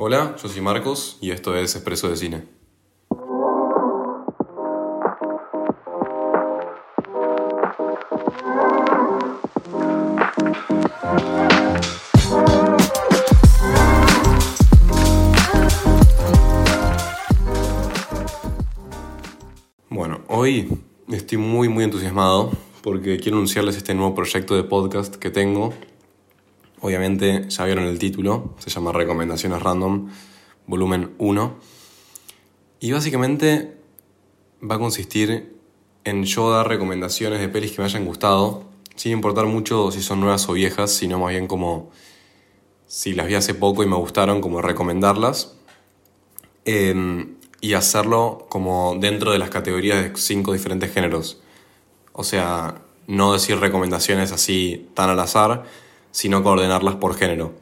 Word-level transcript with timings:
Hola, 0.00 0.36
yo 0.40 0.48
soy 0.48 0.60
Marcos 0.60 1.18
y 1.20 1.32
esto 1.32 1.56
es 1.56 1.74
Expreso 1.74 2.08
de 2.08 2.16
Cine. 2.16 2.44
Bueno, 19.90 20.20
hoy 20.28 20.78
estoy 21.08 21.38
muy 21.38 21.68
muy 21.68 21.82
entusiasmado 21.82 22.52
porque 22.82 23.18
quiero 23.18 23.38
anunciarles 23.38 23.76
este 23.76 23.94
nuevo 23.94 24.14
proyecto 24.14 24.54
de 24.54 24.62
podcast 24.62 25.16
que 25.16 25.30
tengo. 25.30 25.74
Obviamente 26.80 27.48
ya 27.48 27.64
vieron 27.64 27.84
el 27.84 27.98
título, 27.98 28.54
se 28.58 28.70
llama 28.70 28.92
Recomendaciones 28.92 29.62
Random, 29.62 30.08
volumen 30.66 31.14
1. 31.18 31.56
Y 32.80 32.92
básicamente 32.92 33.76
va 34.62 34.76
a 34.76 34.78
consistir 34.78 35.56
en 36.04 36.24
yo 36.24 36.50
dar 36.50 36.68
recomendaciones 36.68 37.40
de 37.40 37.48
pelis 37.48 37.72
que 37.72 37.82
me 37.82 37.84
hayan 37.86 38.04
gustado, 38.04 38.64
sin 38.96 39.12
importar 39.12 39.46
mucho 39.46 39.90
si 39.90 40.02
son 40.02 40.20
nuevas 40.20 40.48
o 40.48 40.52
viejas, 40.52 40.92
sino 40.92 41.18
más 41.18 41.30
bien 41.30 41.46
como 41.46 41.90
si 42.86 43.12
las 43.12 43.26
vi 43.26 43.34
hace 43.34 43.54
poco 43.54 43.82
y 43.82 43.86
me 43.86 43.96
gustaron, 43.96 44.40
como 44.40 44.62
recomendarlas. 44.62 45.54
Eh, 46.64 47.26
y 47.60 47.74
hacerlo 47.74 48.46
como 48.48 48.96
dentro 49.00 49.32
de 49.32 49.38
las 49.38 49.50
categorías 49.50 50.02
de 50.02 50.16
cinco 50.16 50.52
diferentes 50.52 50.92
géneros. 50.92 51.40
O 52.12 52.24
sea, 52.24 52.82
no 53.06 53.32
decir 53.32 53.58
recomendaciones 53.58 54.32
así 54.32 54.88
tan 54.94 55.10
al 55.10 55.20
azar, 55.20 55.64
sino 56.10 56.42
coordenarlas 56.42 56.96
por 56.96 57.14
género. 57.14 57.54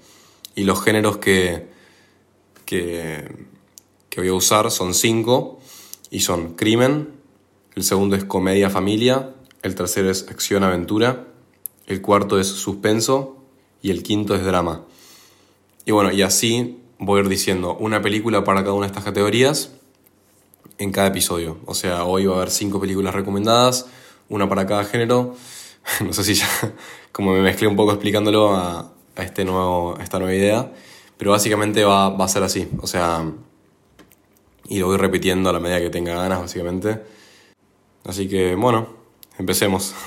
Y 0.54 0.64
los 0.64 0.82
géneros 0.82 1.18
que, 1.18 1.68
que, 2.64 3.46
que 4.09 4.20
voy 4.20 4.28
a 4.28 4.34
usar 4.34 4.70
son 4.70 4.95
cinco 4.95 5.60
y 6.10 6.20
son 6.20 6.54
crimen, 6.54 7.10
el 7.74 7.85
segundo 7.85 8.16
es 8.16 8.24
comedia 8.24 8.70
familia, 8.70 9.35
el 9.62 9.74
tercero 9.74 10.10
es 10.10 10.29
acción 10.30 10.65
aventura, 10.65 11.26
el 11.87 12.01
cuarto 12.01 12.40
es 12.40 12.46
suspenso 12.46 13.37
y 13.82 13.90
el 13.90 14.02
quinto 14.02 14.35
es 14.35 14.45
drama. 14.45 14.85
Y 15.85 15.92
bueno, 15.92 16.10
y 16.10 16.23
así 16.23 16.80
voy 16.98 17.20
a 17.20 17.23
ir 17.24 17.29
diciendo 17.29 17.76
una 17.79 18.02
película 18.02 18.45
para 18.45 18.63
cada 18.63 18.73
una 18.73 18.87
de 18.87 18.92
estas 18.92 19.04
categorías 19.04 19.73
en 20.79 20.92
cada 20.92 21.09
episodio. 21.09 21.59
O 21.66 21.74
sea, 21.74 22.04
hoy 22.04 22.26
va 22.26 22.35
a 22.35 22.37
haber 22.38 22.51
cinco 22.51 22.80
películas 22.80 23.15
recomendadas, 23.15 23.87
una 24.29 24.48
para 24.48 24.66
cada 24.66 24.85
género. 24.85 25.37
No 26.04 26.12
sé 26.12 26.24
si 26.24 26.34
ya 26.34 26.48
como 27.12 27.32
me 27.32 27.40
mezclé 27.40 27.66
un 27.66 27.76
poco 27.76 27.92
explicándolo 27.92 28.54
a, 28.54 28.92
a 29.16 29.23
este 29.23 29.45
nuevo, 29.45 29.96
a 29.98 30.02
esta 30.02 30.18
nueva 30.18 30.34
idea, 30.34 30.73
pero 31.16 31.30
básicamente 31.30 31.84
va, 31.84 32.10
va 32.10 32.24
a 32.24 32.29
ser 32.29 32.42
así. 32.42 32.68
O 32.80 32.87
sea, 32.87 33.24
y 34.68 34.79
lo 34.79 34.87
voy 34.87 34.96
repitiendo 34.96 35.51
a 35.51 35.52
la 35.52 35.60
medida 35.60 35.80
que 35.80 35.90
tenga 35.90 36.14
ganas, 36.14 36.40
básicamente. 36.40 37.02
Así 38.04 38.29
que, 38.29 38.54
bueno, 38.54 38.88
empecemos. 39.38 39.95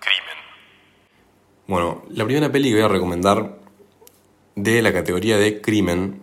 Crimen. 0.00 0.38
Bueno, 1.66 2.02
la 2.10 2.24
primera 2.24 2.50
peli 2.50 2.70
que 2.70 2.76
voy 2.76 2.84
a 2.84 2.88
recomendar 2.88 3.58
de 4.54 4.82
la 4.82 4.92
categoría 4.92 5.36
de 5.36 5.60
crimen 5.60 6.20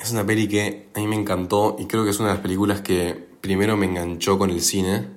es 0.00 0.10
una 0.10 0.26
peli 0.26 0.48
que 0.48 0.88
a 0.94 0.98
mí 0.98 1.06
me 1.06 1.16
encantó 1.16 1.76
y 1.78 1.86
creo 1.86 2.04
que 2.04 2.10
es 2.10 2.18
una 2.18 2.28
de 2.28 2.34
las 2.34 2.42
películas 2.42 2.80
que 2.80 3.26
primero 3.40 3.76
me 3.76 3.86
enganchó 3.86 4.38
con 4.38 4.50
el 4.50 4.60
cine. 4.60 5.15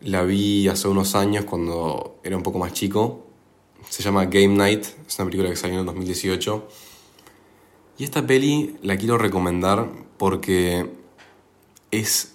La 0.00 0.22
vi 0.22 0.68
hace 0.68 0.88
unos 0.88 1.14
años 1.14 1.44
cuando 1.44 2.18
era 2.22 2.36
un 2.36 2.42
poco 2.42 2.58
más 2.58 2.72
chico. 2.72 3.26
Se 3.88 4.02
llama 4.02 4.26
Game 4.26 4.48
Night, 4.48 4.84
es 5.06 5.18
una 5.18 5.26
película 5.26 5.48
que 5.50 5.56
salió 5.56 5.80
en 5.80 5.86
2018. 5.86 6.68
Y 7.98 8.04
esta 8.04 8.26
peli 8.26 8.76
la 8.82 8.96
quiero 8.96 9.16
recomendar 9.16 9.88
porque 10.18 10.90
es 11.90 12.34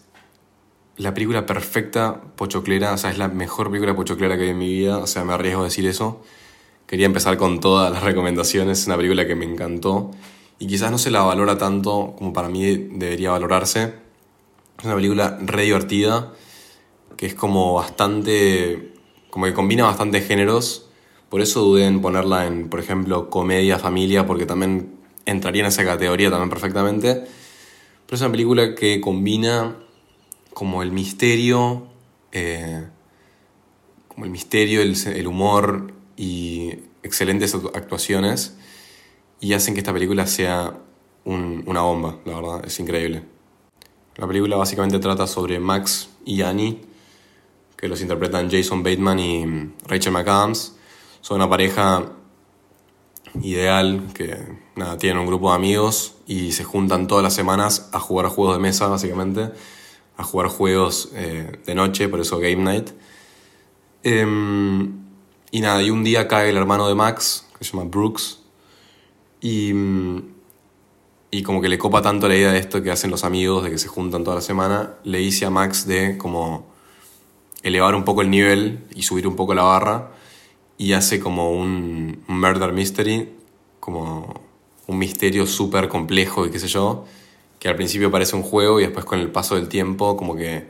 la 0.98 1.14
película 1.14 1.46
perfecta 1.46 2.22
pochoclera, 2.36 2.94
o 2.94 2.98
sea, 2.98 3.12
es 3.12 3.18
la 3.18 3.28
mejor 3.28 3.70
película 3.70 3.96
pochoclera 3.96 4.38
que 4.38 4.44
vi 4.44 4.50
en 4.50 4.58
mi 4.58 4.70
vida, 4.70 4.98
o 4.98 5.08
sea, 5.08 5.24
me 5.24 5.34
arriesgo 5.34 5.62
a 5.62 5.66
decir 5.66 5.86
eso. 5.86 6.22
Quería 6.88 7.06
empezar 7.06 7.38
con 7.38 7.60
todas 7.60 7.92
las 7.92 8.04
recomendaciones, 8.04 8.80
es 8.80 8.88
una 8.88 8.98
película 8.98 9.26
que 9.26 9.36
me 9.36 9.46
encantó 9.46 10.12
y 10.60 10.68
quizás 10.68 10.92
no 10.92 10.98
se 10.98 11.10
la 11.10 11.22
valora 11.22 11.58
tanto 11.58 12.14
como 12.18 12.34
para 12.34 12.50
mí 12.50 12.76
debería 12.76 13.32
valorarse. 13.32 13.94
Es 14.78 14.86
una 14.86 14.96
película 14.96 15.38
re 15.42 15.64
divertida, 15.64 16.34
que 17.18 17.26
es 17.26 17.36
como 17.36 17.74
bastante, 17.74 18.94
como 19.30 19.46
que 19.46 19.54
combina 19.54 19.86
bastantes 19.86 20.28
géneros, 20.28 20.90
por 21.30 21.42
eso 21.42 21.62
dudé 21.62 21.86
en 21.86 22.02
ponerla 22.02 22.46
en, 22.46 22.70
por 22.70 22.80
ejemplo, 22.80 23.30
comedia, 23.30 23.80
familia, 23.80 24.26
porque 24.26 24.46
también 24.46 24.96
entraría 25.26 25.62
en 25.62 25.68
esa 25.68 25.86
categoría 25.86 26.30
también 26.30 26.50
perfectamente. 26.50 27.24
Pero 28.06 28.16
es 28.16 28.22
una 28.22 28.32
película 28.32 28.76
que 28.76 29.00
combina 29.00 29.78
como 30.54 30.84
el 30.84 30.92
misterio, 30.92 31.88
eh, 32.34 32.86
como 34.10 34.26
el 34.26 34.32
misterio, 34.32 34.82
el, 34.82 35.28
humor 35.28 35.94
y 36.18 36.74
excelentes 37.04 37.56
actuaciones 37.56 38.58
y 39.40 39.54
hacen 39.54 39.74
que 39.74 39.80
esta 39.80 39.94
película 39.94 40.28
sea 40.28 40.78
un- 41.24 41.64
una 41.66 41.82
bomba, 41.82 42.20
la 42.26 42.36
verdad, 42.36 42.66
es 42.66 42.80
increíble. 42.80 43.24
La 44.18 44.28
película 44.28 44.58
básicamente 44.58 45.00
trata 45.00 45.26
sobre 45.26 45.60
Max 45.60 46.10
y 46.26 46.42
Annie, 46.42 46.82
que 47.82 47.88
los 47.88 48.00
interpretan 48.02 48.50
Jason 48.50 48.84
Bateman 48.84 49.20
y 49.20 49.74
Rachel 49.88 50.14
McAdams. 50.14 50.76
Son 51.22 51.38
una 51.38 51.50
pareja 51.50 52.12
ideal 53.42 54.10
que 54.14 54.38
nada, 54.76 55.00
tienen 55.00 55.18
un 55.18 55.26
grupo 55.26 55.50
de 55.50 55.56
amigos 55.56 56.16
y 56.28 56.52
se 56.52 56.64
juntan 56.64 57.08
todas 57.08 57.24
las 57.24 57.34
semanas 57.34 57.90
a 57.92 58.00
jugar 58.00 58.28
juegos 58.28 58.56
de 58.56 58.62
mesa, 58.62 58.88
básicamente, 58.88 59.50
a 60.16 60.24
jugar 60.24 60.50
juegos 60.50 61.10
eh, 61.16 61.60
de 61.66 61.76
noche, 61.76 62.08
por 62.08 62.20
eso 62.20 62.38
Game 62.38 62.58
Night. 62.58 62.92
Em, 64.04 65.02
y 65.50 65.62
nada, 65.62 65.82
y 65.82 65.90
un 65.90 66.04
día 66.04 66.28
cae 66.28 66.50
el 66.50 66.58
hermano 66.58 66.88
de 66.88 66.94
Max, 66.94 67.48
que 67.58 67.66
se 67.66 67.72
llama 67.72 67.90
Brooks, 67.90 68.42
y, 69.42 69.74
mm, 69.74 70.34
y 71.32 71.42
como 71.42 71.62
que 71.62 71.70
le 71.70 71.80
copa 71.80 72.04
tanto 72.04 72.28
la 72.28 72.36
idea 72.36 72.52
de 72.52 72.60
esto 72.60 72.84
que 72.84 72.92
hacen 72.92 73.10
los 73.10 73.24
amigos, 73.24 73.64
de 73.64 73.72
que 73.72 73.80
se 73.80 73.88
juntan 73.88 74.24
toda 74.24 74.36
la 74.36 74.42
semana, 74.42 74.98
le 75.04 75.18
dice 75.18 75.46
a 75.46 75.50
Max 75.50 75.88
de 75.88 76.18
como 76.20 76.71
elevar 77.64 77.96
un 77.96 78.04
poco 78.04 78.22
el 78.22 78.30
nivel 78.30 78.80
y 78.96 79.04
subir 79.04 79.28
un 79.28 79.36
poco 79.36 79.54
la 79.54 79.64
barra 79.64 80.12
y 80.78 80.94
hace 80.94 81.20
como 81.20 81.52
un, 81.52 82.24
murder 82.28 82.74
mystery, 82.74 83.30
como 83.80 84.42
un 84.88 84.98
misterio 84.98 85.46
súper 85.46 85.88
complejo 85.88 86.46
y 86.46 86.52
qué 86.52 86.60
sé 86.60 86.68
yo, 86.68 87.06
que 87.60 87.70
al 87.70 87.76
principio 87.76 88.10
parece 88.10 88.36
un 88.36 88.42
juego 88.42 88.80
y 88.80 88.84
después 88.84 89.06
con 89.06 89.20
el 89.20 89.30
paso 89.32 89.56
del 89.56 89.68
tiempo 89.68 90.18
como 90.18 90.36
que 90.36 90.66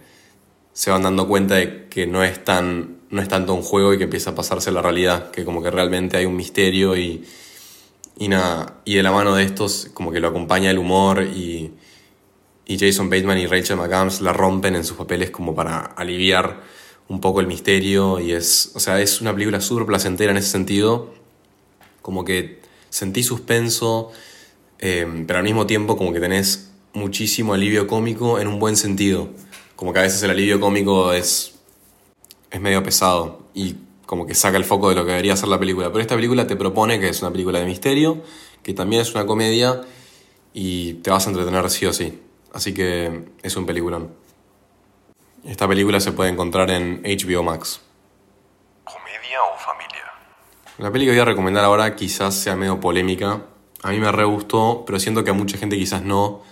se 0.73 0.91
van 0.91 1.03
dando 1.03 1.27
cuenta 1.27 1.55
de 1.55 1.87
que 1.87 2.07
no 2.07 2.23
es, 2.23 2.43
tan, 2.43 2.97
no 3.09 3.21
es 3.21 3.29
tanto 3.29 3.53
un 3.53 3.61
juego 3.61 3.93
y 3.93 3.97
que 3.97 4.05
empieza 4.05 4.31
a 4.31 4.35
pasarse 4.35 4.71
la 4.71 4.81
realidad, 4.81 5.31
que 5.31 5.45
como 5.45 5.63
que 5.63 5.71
realmente 5.71 6.17
hay 6.17 6.25
un 6.25 6.35
misterio 6.35 6.97
y, 6.97 7.25
y 8.17 8.27
nada, 8.27 8.81
y 8.83 8.95
de 8.95 9.03
la 9.03 9.11
mano 9.11 9.35
de 9.35 9.43
estos 9.43 9.89
como 9.93 10.11
que 10.11 10.19
lo 10.19 10.27
acompaña 10.27 10.69
el 10.69 10.77
humor 10.77 11.23
y, 11.23 11.71
y 12.65 12.77
Jason 12.77 13.09
Bateman 13.09 13.37
y 13.37 13.47
Rachel 13.47 13.77
McAdams 13.77 14.21
la 14.21 14.33
rompen 14.33 14.75
en 14.75 14.83
sus 14.83 14.97
papeles 14.97 15.31
como 15.31 15.55
para 15.55 15.79
aliviar 15.79 16.80
un 17.11 17.19
poco 17.19 17.41
el 17.41 17.47
misterio 17.47 18.21
y 18.21 18.31
es, 18.31 18.71
o 18.73 18.79
sea, 18.79 19.01
es 19.01 19.19
una 19.19 19.33
película 19.33 19.59
súper 19.59 19.85
placentera 19.85 20.31
en 20.31 20.37
ese 20.37 20.47
sentido, 20.47 21.13
como 22.01 22.23
que 22.23 22.61
sentí 22.89 23.21
suspenso, 23.21 24.11
eh, 24.79 25.25
pero 25.27 25.39
al 25.39 25.43
mismo 25.43 25.67
tiempo 25.67 25.97
como 25.97 26.13
que 26.13 26.21
tenés 26.21 26.71
muchísimo 26.93 27.53
alivio 27.53 27.85
cómico 27.85 28.39
en 28.39 28.47
un 28.47 28.59
buen 28.59 28.77
sentido, 28.77 29.27
como 29.75 29.91
que 29.91 29.99
a 29.99 30.03
veces 30.03 30.23
el 30.23 30.29
alivio 30.29 30.61
cómico 30.61 31.11
es, 31.11 31.55
es 32.49 32.61
medio 32.61 32.81
pesado 32.81 33.41
y 33.53 33.75
como 34.05 34.25
que 34.25 34.33
saca 34.33 34.55
el 34.55 34.63
foco 34.63 34.87
de 34.87 34.95
lo 34.95 35.03
que 35.03 35.11
debería 35.11 35.35
ser 35.35 35.49
la 35.49 35.59
película, 35.59 35.89
pero 35.89 35.99
esta 35.99 36.15
película 36.15 36.47
te 36.47 36.55
propone 36.55 36.97
que 37.01 37.09
es 37.09 37.21
una 37.21 37.31
película 37.31 37.59
de 37.59 37.65
misterio, 37.65 38.23
que 38.63 38.73
también 38.73 39.01
es 39.01 39.13
una 39.13 39.25
comedia 39.25 39.81
y 40.53 40.93
te 40.95 41.11
vas 41.11 41.27
a 41.27 41.31
entretener 41.31 41.69
sí 41.69 41.85
o 41.87 41.91
sí, 41.91 42.21
así 42.53 42.73
que 42.73 43.25
es 43.43 43.57
un 43.57 43.65
peliculón. 43.65 44.20
Esta 45.43 45.67
película 45.67 45.99
se 45.99 46.11
puede 46.11 46.29
encontrar 46.29 46.69
en 46.69 47.01
HBO 47.01 47.41
Max. 47.41 47.81
¿Comedia 48.83 49.41
o 49.41 49.57
familia? 49.57 50.03
La 50.77 50.91
peli 50.91 51.05
que 51.05 51.11
voy 51.11 51.19
a 51.19 51.25
recomendar 51.25 51.65
ahora 51.65 51.95
quizás 51.95 52.35
sea 52.35 52.55
medio 52.55 52.79
polémica. 52.79 53.41
A 53.81 53.89
mí 53.89 53.99
me 53.99 54.11
re 54.11 54.23
gustó, 54.23 54.83
pero 54.85 54.99
siento 54.99 55.23
que 55.23 55.31
a 55.31 55.33
mucha 55.33 55.57
gente 55.57 55.77
quizás 55.77 56.03
no. 56.03 56.43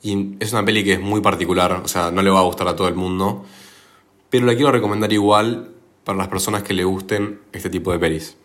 Y 0.00 0.36
es 0.38 0.52
una 0.52 0.64
peli 0.64 0.84
que 0.84 0.92
es 0.92 1.00
muy 1.00 1.20
particular, 1.20 1.72
o 1.72 1.88
sea, 1.88 2.12
no 2.12 2.22
le 2.22 2.30
va 2.30 2.38
a 2.38 2.44
gustar 2.44 2.68
a 2.68 2.76
todo 2.76 2.86
el 2.86 2.94
mundo. 2.94 3.44
Pero 4.30 4.46
la 4.46 4.54
quiero 4.54 4.70
recomendar 4.70 5.12
igual 5.12 5.72
para 6.04 6.16
las 6.16 6.28
personas 6.28 6.62
que 6.62 6.72
le 6.72 6.84
gusten 6.84 7.40
este 7.52 7.68
tipo 7.68 7.90
de 7.90 7.98
pelis. 7.98 8.36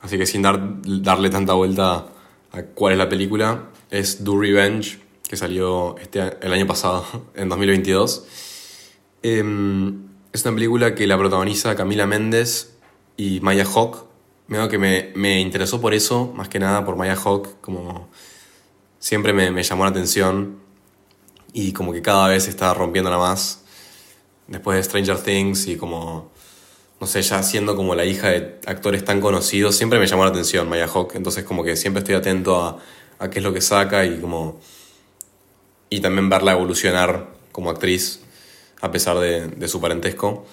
Así 0.00 0.18
que 0.18 0.26
sin 0.26 0.42
dar, 0.42 0.60
darle 0.82 1.30
tanta 1.30 1.52
vuelta 1.52 2.06
a 2.50 2.62
cuál 2.74 2.94
es 2.94 2.98
la 2.98 3.08
película, 3.08 3.66
es 3.88 4.24
Do 4.24 4.40
Revenge, 4.40 4.98
que 5.28 5.36
salió 5.36 5.96
este, 5.98 6.36
el 6.40 6.52
año 6.52 6.66
pasado, 6.66 7.06
en 7.36 7.48
2022. 7.48 8.47
Em, 9.22 10.08
es 10.32 10.44
una 10.44 10.54
película 10.54 10.94
que 10.94 11.06
la 11.06 11.18
protagoniza 11.18 11.74
Camila 11.74 12.06
Méndez 12.06 12.76
y 13.16 13.40
Maya 13.40 13.64
Hawk, 13.64 14.04
medio 14.46 14.68
que 14.68 14.78
me, 14.78 15.10
me 15.14 15.40
interesó 15.40 15.80
por 15.80 15.94
eso, 15.94 16.32
más 16.34 16.48
que 16.48 16.58
nada 16.58 16.84
por 16.84 16.96
Maya 16.96 17.16
Hawk, 17.16 17.60
como 17.60 18.08
siempre 18.98 19.32
me, 19.32 19.50
me 19.50 19.62
llamó 19.62 19.84
la 19.84 19.90
atención 19.90 20.58
y 21.52 21.72
como 21.72 21.92
que 21.92 22.02
cada 22.02 22.28
vez 22.28 22.46
está 22.48 22.72
rompiéndola 22.74 23.18
más. 23.18 23.64
Después 24.46 24.76
de 24.76 24.82
Stranger 24.84 25.18
Things 25.18 25.66
y 25.66 25.76
como, 25.76 26.30
no 27.00 27.06
sé, 27.06 27.20
ya 27.22 27.42
siendo 27.42 27.76
como 27.76 27.94
la 27.94 28.04
hija 28.04 28.28
de 28.28 28.58
actores 28.66 29.04
tan 29.04 29.20
conocidos, 29.20 29.76
siempre 29.76 29.98
me 29.98 30.06
llamó 30.06 30.24
la 30.24 30.30
atención 30.30 30.68
Maya 30.68 30.86
Hawk, 30.86 31.14
entonces 31.16 31.44
como 31.44 31.64
que 31.64 31.76
siempre 31.76 32.00
estoy 32.00 32.14
atento 32.14 32.62
a, 32.62 32.78
a 33.18 33.30
qué 33.30 33.40
es 33.40 33.44
lo 33.44 33.52
que 33.52 33.60
saca 33.60 34.04
y 34.04 34.20
como... 34.20 34.60
Y 35.90 36.00
también 36.00 36.28
verla 36.28 36.52
evolucionar 36.52 37.30
como 37.50 37.70
actriz, 37.70 38.20
a 38.80 38.90
pesar 38.90 39.18
de, 39.18 39.68
su 39.68 39.80
parentesco. 39.80 40.46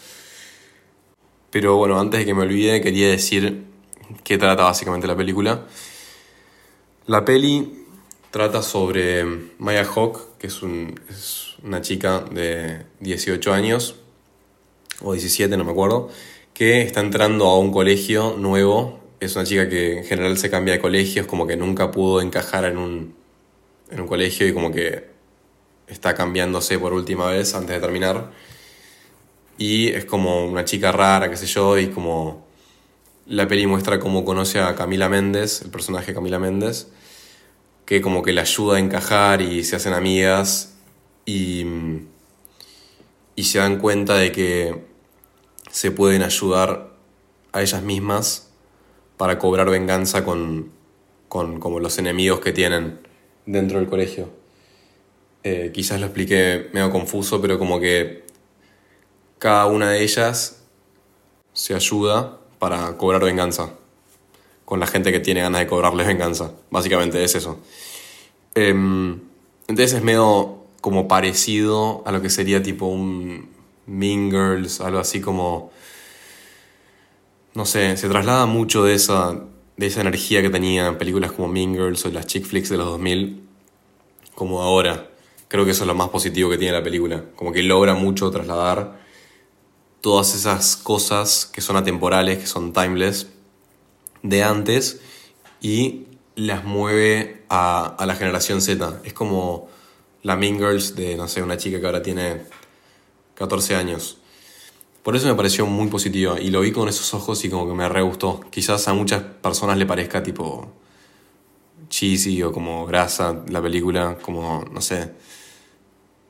Pero 1.51 1.77
bueno, 1.77 1.99
antes 1.99 2.19
de 2.19 2.25
que 2.25 2.33
me 2.33 2.41
olvide, 2.41 2.81
quería 2.81 3.09
decir 3.09 3.63
qué 4.23 4.37
trata 4.37 4.63
básicamente 4.63 5.07
la 5.07 5.15
película. 5.15 5.65
La 7.07 7.23
peli 7.23 7.85
trata 8.31 8.61
sobre 8.61 9.23
Maya 9.59 9.85
Hawk, 9.85 10.37
que 10.37 10.47
es, 10.47 10.59
es 11.09 11.55
una 11.63 11.81
chica 11.81 12.21
de 12.31 12.83
18 12.99 13.53
años, 13.53 13.95
o 15.01 15.13
17, 15.13 15.55
no 15.55 15.63
me 15.63 15.71
acuerdo, 15.71 16.09
que 16.53 16.81
está 16.81 16.99
entrando 16.99 17.45
a 17.45 17.59
un 17.59 17.71
colegio 17.71 18.35
nuevo. 18.37 18.99
Es 19.19 19.35
una 19.35 19.45
chica 19.45 19.69
que 19.69 19.99
en 19.99 20.03
general 20.03 20.37
se 20.37 20.49
cambia 20.49 20.73
de 20.73 20.81
colegios, 20.81 21.25
como 21.25 21.47
que 21.47 21.55
nunca 21.55 21.91
pudo 21.91 22.21
encajar 22.21 22.65
en 22.65 22.77
un, 22.77 23.15
en 23.89 24.01
un 24.01 24.07
colegio 24.07 24.47
y 24.47 24.53
como 24.53 24.71
que 24.71 25.14
está 25.87 26.15
cambiándose 26.15 26.79
por 26.79 26.93
última 26.93 27.29
vez 27.29 27.53
antes 27.55 27.75
de 27.75 27.79
terminar. 27.79 28.31
Y 29.57 29.89
es 29.89 30.05
como 30.05 30.45
una 30.45 30.65
chica 30.65 30.91
rara, 30.91 31.29
qué 31.29 31.37
sé 31.37 31.45
yo, 31.45 31.77
y 31.77 31.87
como 31.87 32.45
la 33.25 33.47
peli 33.47 33.67
muestra 33.67 33.99
cómo 33.99 34.25
conoce 34.25 34.59
a 34.59 34.75
Camila 34.75 35.09
Méndez, 35.09 35.61
el 35.61 35.71
personaje 35.71 36.13
Camila 36.13 36.39
Méndez, 36.39 36.87
que 37.85 38.01
como 38.01 38.21
que 38.21 38.33
le 38.33 38.41
ayuda 38.41 38.77
a 38.77 38.79
encajar 38.79 39.41
y 39.41 39.63
se 39.63 39.75
hacen 39.75 39.93
amigas 39.93 40.75
y, 41.25 41.65
y 43.35 43.43
se 43.43 43.59
dan 43.59 43.79
cuenta 43.79 44.15
de 44.15 44.31
que 44.31 44.85
se 45.71 45.91
pueden 45.91 46.23
ayudar 46.23 46.91
a 47.51 47.61
ellas 47.61 47.81
mismas 47.81 48.49
para 49.17 49.39
cobrar 49.39 49.69
venganza 49.69 50.25
con, 50.25 50.71
con 51.29 51.59
como 51.59 51.79
los 51.79 51.97
enemigos 51.97 52.39
que 52.41 52.51
tienen 52.51 52.99
dentro 53.45 53.79
del 53.79 53.87
colegio. 53.87 54.44
Eh, 55.47 55.69
quizás 55.71 55.99
lo 55.99 56.07
expliqué 56.07 56.71
medio 56.73 56.89
confuso, 56.89 57.39
pero 57.39 57.59
como 57.59 57.79
que 57.79 58.25
cada 59.37 59.67
una 59.67 59.91
de 59.91 60.01
ellas 60.01 60.63
se 61.53 61.75
ayuda 61.75 62.39
para 62.57 62.97
cobrar 62.97 63.23
venganza 63.23 63.69
con 64.65 64.79
la 64.79 64.87
gente 64.87 65.11
que 65.11 65.19
tiene 65.19 65.41
ganas 65.41 65.61
de 65.61 65.67
cobrarles 65.67 66.07
venganza. 66.07 66.51
Básicamente 66.71 67.23
es 67.23 67.35
eso. 67.35 67.59
Em, 68.55 69.21
entonces 69.67 69.93
es 69.93 70.01
medio 70.01 70.63
como 70.81 71.07
parecido 71.07 72.01
a 72.07 72.11
lo 72.11 72.23
que 72.23 72.31
sería 72.31 72.63
tipo 72.63 72.87
un 72.87 73.47
Mean 73.85 74.31
Girls, 74.31 74.81
algo 74.81 74.97
así 74.97 75.21
como... 75.21 75.71
No 77.53 77.67
sé, 77.67 77.97
se 77.97 78.09
traslada 78.09 78.47
mucho 78.47 78.83
de 78.83 78.95
esa, 78.95 79.43
de 79.77 79.85
esa 79.85 80.01
energía 80.01 80.41
que 80.41 80.49
tenía 80.49 80.87
en 80.87 80.97
películas 80.97 81.33
como 81.33 81.47
Mean 81.49 81.75
Girls 81.75 82.03
o 82.05 82.09
las 82.09 82.25
chick 82.25 82.45
flicks 82.45 82.69
de 82.69 82.77
los 82.77 82.87
2000, 82.87 83.43
como 84.33 84.63
ahora. 84.63 85.11
Creo 85.47 85.65
que 85.65 85.71
eso 85.71 85.83
es 85.83 85.87
lo 85.87 85.95
más 85.95 86.09
positivo 86.09 86.49
que 86.49 86.57
tiene 86.57 86.73
la 86.73 86.83
película. 86.83 87.23
Como 87.35 87.51
que 87.51 87.63
logra 87.63 87.93
mucho 87.93 88.31
trasladar 88.31 88.99
todas 90.01 90.35
esas 90.35 90.75
cosas 90.77 91.45
que 91.45 91.61
son 91.61 91.77
atemporales, 91.77 92.39
que 92.39 92.47
son 92.47 92.73
timeless, 92.73 93.27
de 94.23 94.43
antes 94.43 95.01
y 95.61 96.07
las 96.35 96.63
mueve 96.63 97.43
a, 97.49 97.85
a 97.85 98.05
la 98.05 98.15
generación 98.15 98.61
Z. 98.61 99.01
Es 99.03 99.13
como 99.13 99.69
la 100.23 100.35
Mean 100.35 100.57
Girls 100.57 100.95
de, 100.95 101.15
no 101.15 101.27
sé, 101.27 101.43
una 101.43 101.57
chica 101.57 101.79
que 101.79 101.85
ahora 101.85 102.01
tiene 102.01 102.41
14 103.35 103.75
años. 103.75 104.17
Por 105.03 105.15
eso 105.15 105.27
me 105.27 105.35
pareció 105.35 105.67
muy 105.67 105.87
positiva 105.87 106.41
y 106.41 106.49
lo 106.49 106.61
vi 106.61 106.71
con 106.71 106.89
esos 106.89 107.13
ojos 107.13 107.45
y 107.45 107.49
como 107.49 107.67
que 107.67 107.75
me 107.75 107.87
re 107.87 108.01
gustó. 108.01 108.41
Quizás 108.49 108.87
a 108.87 108.93
muchas 108.95 109.21
personas 109.21 109.77
le 109.77 109.85
parezca 109.85 110.23
tipo 110.23 110.71
cheesy 111.89 112.43
o 112.43 112.51
como 112.51 112.85
grasa 112.85 113.43
la 113.47 113.61
película, 113.61 114.17
como, 114.21 114.65
no 114.71 114.81
sé, 114.81 115.11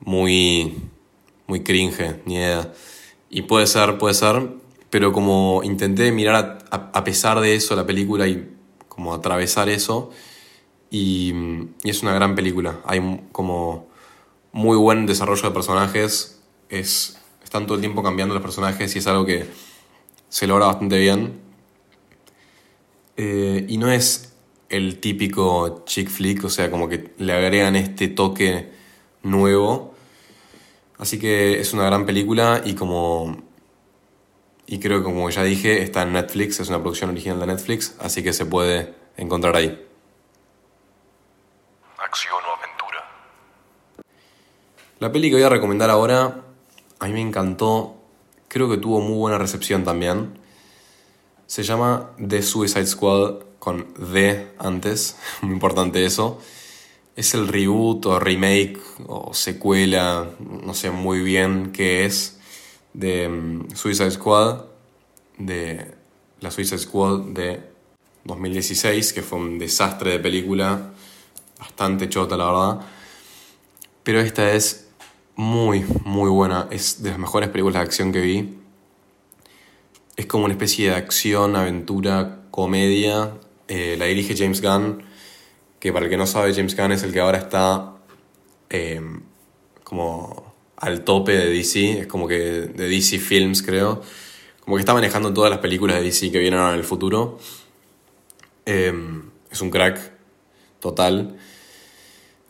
muy, 0.00 0.76
muy 1.46 1.62
cringe, 1.62 2.20
ni 2.24 2.36
idea. 2.36 2.72
Y 3.30 3.42
puede 3.42 3.66
ser, 3.66 3.98
puede 3.98 4.14
ser, 4.14 4.48
pero 4.90 5.12
como 5.12 5.62
intenté 5.64 6.12
mirar 6.12 6.58
a, 6.70 7.04
pesar 7.04 7.40
de 7.40 7.54
eso 7.54 7.74
la 7.76 7.86
película 7.86 8.26
y 8.26 8.52
como 8.88 9.14
atravesar 9.14 9.68
eso, 9.68 10.10
y, 10.90 11.32
y 11.82 11.90
es 11.90 12.02
una 12.02 12.14
gran 12.14 12.34
película. 12.34 12.80
Hay 12.84 13.20
como 13.32 13.88
muy 14.52 14.76
buen 14.76 15.06
desarrollo 15.06 15.42
de 15.42 15.50
personajes, 15.50 16.40
es, 16.68 17.18
están 17.44 17.66
todo 17.66 17.74
el 17.74 17.80
tiempo 17.80 18.02
cambiando 18.02 18.34
los 18.34 18.42
personajes 18.42 18.94
y 18.96 18.98
es 18.98 19.06
algo 19.06 19.26
que 19.26 19.46
se 20.28 20.46
logra 20.46 20.66
bastante 20.66 20.98
bien. 20.98 21.40
Eh, 23.16 23.64
y 23.68 23.78
no 23.78 23.90
es 23.90 24.35
el 24.68 24.98
típico 25.00 25.84
chick 25.84 26.08
flick, 26.08 26.44
o 26.44 26.50
sea, 26.50 26.70
como 26.70 26.88
que 26.88 27.12
le 27.18 27.32
agregan 27.32 27.76
este 27.76 28.08
toque 28.08 28.72
nuevo. 29.22 29.94
Así 30.98 31.18
que 31.18 31.60
es 31.60 31.72
una 31.72 31.84
gran 31.84 32.06
película 32.06 32.62
y 32.64 32.74
como... 32.74 33.44
Y 34.68 34.80
creo 34.80 34.98
que 34.98 35.04
como 35.04 35.30
ya 35.30 35.44
dije, 35.44 35.82
está 35.82 36.02
en 36.02 36.14
Netflix, 36.14 36.58
es 36.58 36.68
una 36.68 36.80
producción 36.80 37.10
original 37.10 37.38
de 37.38 37.46
Netflix, 37.46 37.94
así 38.00 38.24
que 38.24 38.32
se 38.32 38.46
puede 38.46 38.94
encontrar 39.16 39.54
ahí. 39.54 39.86
Acción 41.98 42.34
o 42.34 42.56
aventura. 42.56 43.04
La 44.98 45.12
peli 45.12 45.28
que 45.28 45.36
voy 45.36 45.44
a 45.44 45.48
recomendar 45.48 45.88
ahora, 45.88 46.42
a 46.98 47.06
mí 47.06 47.12
me 47.12 47.20
encantó, 47.20 47.94
creo 48.48 48.68
que 48.68 48.76
tuvo 48.78 49.00
muy 49.00 49.16
buena 49.16 49.38
recepción 49.38 49.84
también. 49.84 50.36
Se 51.46 51.62
llama 51.62 52.10
The 52.26 52.42
Suicide 52.42 52.86
Squad 52.86 53.36
con 53.66 53.84
The 54.12 54.52
antes, 54.60 55.16
muy 55.42 55.54
importante 55.54 56.04
eso. 56.04 56.40
Es 57.16 57.34
el 57.34 57.48
reboot 57.48 58.06
o 58.06 58.20
remake 58.20 58.78
o 59.08 59.34
secuela, 59.34 60.30
no 60.38 60.72
sé 60.72 60.92
muy 60.92 61.20
bien 61.20 61.72
qué 61.72 62.04
es, 62.04 62.38
de 62.92 63.28
mm, 63.28 63.74
Suicide 63.74 64.12
Squad, 64.12 64.66
de 65.38 65.94
la 66.38 66.52
Suicide 66.52 66.78
Squad 66.78 67.22
de 67.34 67.60
2016, 68.22 69.12
que 69.12 69.22
fue 69.22 69.40
un 69.40 69.58
desastre 69.58 70.12
de 70.12 70.20
película, 70.20 70.92
bastante 71.58 72.08
chota 72.08 72.36
la 72.36 72.46
verdad. 72.46 72.80
Pero 74.04 74.20
esta 74.20 74.52
es 74.52 74.90
muy, 75.34 75.84
muy 76.04 76.30
buena. 76.30 76.68
Es 76.70 77.02
de 77.02 77.10
las 77.10 77.18
mejores 77.18 77.48
películas 77.48 77.80
de 77.80 77.86
acción 77.86 78.12
que 78.12 78.20
vi. 78.20 78.58
Es 80.14 80.26
como 80.26 80.44
una 80.44 80.54
especie 80.54 80.90
de 80.90 80.94
acción, 80.94 81.56
aventura, 81.56 82.42
comedia. 82.52 83.32
Eh, 83.68 83.96
la 83.98 84.06
dirige 84.06 84.36
James 84.36 84.62
Gunn, 84.62 85.02
que 85.80 85.92
para 85.92 86.04
el 86.04 86.10
que 86.10 86.16
no 86.16 86.26
sabe, 86.26 86.54
James 86.54 86.76
Gunn 86.76 86.92
es 86.92 87.02
el 87.02 87.12
que 87.12 87.20
ahora 87.20 87.38
está 87.38 87.96
eh, 88.70 89.00
como 89.84 90.54
al 90.76 91.04
tope 91.04 91.32
de 91.32 91.50
DC. 91.50 92.00
Es 92.00 92.06
como 92.06 92.26
que 92.28 92.36
de 92.36 92.88
DC 92.88 93.18
Films, 93.18 93.62
creo. 93.62 94.02
Como 94.60 94.76
que 94.76 94.80
está 94.80 94.94
manejando 94.94 95.32
todas 95.32 95.50
las 95.50 95.60
películas 95.60 95.96
de 95.96 96.02
DC 96.02 96.30
que 96.30 96.38
vienen 96.38 96.60
ahora 96.60 96.72
en 96.72 96.80
el 96.80 96.84
futuro. 96.84 97.38
Eh, 98.64 98.92
es 99.50 99.60
un 99.60 99.70
crack 99.70 100.12
total. 100.80 101.38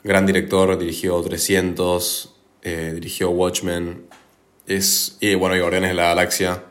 Gran 0.03 0.25
director, 0.25 0.79
dirigió 0.79 1.21
300, 1.21 2.35
eh, 2.63 2.93
dirigió 2.95 3.31
Watchmen, 3.31 4.07
es, 4.67 5.19
y 5.21 5.35
bueno, 5.35 5.57
y 5.57 5.61
Guardianes 5.61 5.91
de 5.91 5.95
la 5.95 6.09
Galaxia. 6.09 6.65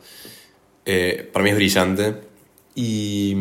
Para 1.33 1.43
mí 1.43 1.49
es 1.49 1.55
brillante. 1.55 2.15
Y, 2.75 3.35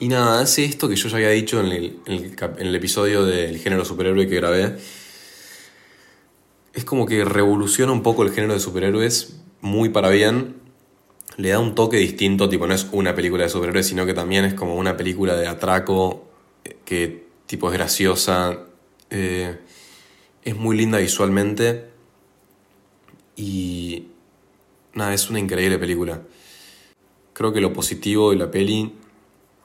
y 0.00 0.08
nada, 0.08 0.40
hace 0.40 0.64
esto 0.64 0.88
que 0.88 0.96
yo 0.96 1.08
ya 1.10 1.16
había 1.16 1.28
dicho 1.28 1.60
en 1.60 1.66
el, 1.66 2.34
el 2.58 2.74
episodio 2.74 3.26
del 3.26 3.58
género 3.58 3.84
superhéroe 3.84 4.26
que 4.26 4.36
grabé. 4.36 4.78
Es 6.72 6.86
como 6.86 7.04
que 7.04 7.22
revoluciona 7.22 7.92
un 7.92 8.02
poco 8.02 8.22
el 8.22 8.30
género 8.30 8.54
de 8.54 8.60
superhéroes 8.60 9.36
muy 9.60 9.90
para 9.90 10.08
bien. 10.08 10.56
Le 11.36 11.50
da 11.50 11.58
un 11.58 11.74
toque 11.74 11.98
distinto, 11.98 12.48
tipo, 12.48 12.66
no 12.66 12.72
es 12.72 12.86
una 12.92 13.14
película 13.14 13.44
de 13.44 13.50
superhéroes, 13.50 13.86
sino 13.86 14.06
que 14.06 14.14
también 14.14 14.46
es 14.46 14.54
como 14.54 14.74
una 14.74 14.96
película 14.96 15.36
de 15.36 15.46
atraco 15.46 16.26
eh, 16.64 16.78
que 16.86 17.26
tipo 17.44 17.68
es 17.68 17.74
graciosa, 17.74 18.58
eh, 19.10 19.58
es 20.42 20.56
muy 20.56 20.78
linda 20.78 20.96
visualmente 20.96 21.90
y 23.36 24.06
nada, 24.94 25.12
es 25.12 25.28
una 25.28 25.40
increíble 25.40 25.78
película. 25.78 26.22
Creo 27.34 27.52
que 27.52 27.60
lo 27.60 27.74
positivo 27.74 28.30
de 28.30 28.36
la 28.36 28.50
peli 28.50 28.94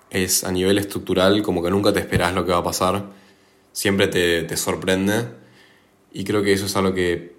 es 0.10 0.44
a 0.44 0.52
nivel 0.52 0.78
estructural, 0.78 1.42
como 1.42 1.64
que 1.64 1.70
nunca 1.70 1.94
te 1.94 2.00
esperás 2.00 2.34
lo 2.34 2.46
que 2.46 2.52
va 2.52 2.60
a 2.60 2.64
pasar, 2.64 3.06
siempre 3.72 4.08
te, 4.08 4.44
te 4.44 4.58
sorprende 4.58 5.26
y 6.14 6.24
creo 6.24 6.44
que 6.44 6.54
eso 6.54 6.66
es 6.66 6.76
algo 6.78 6.94
que 6.94 7.36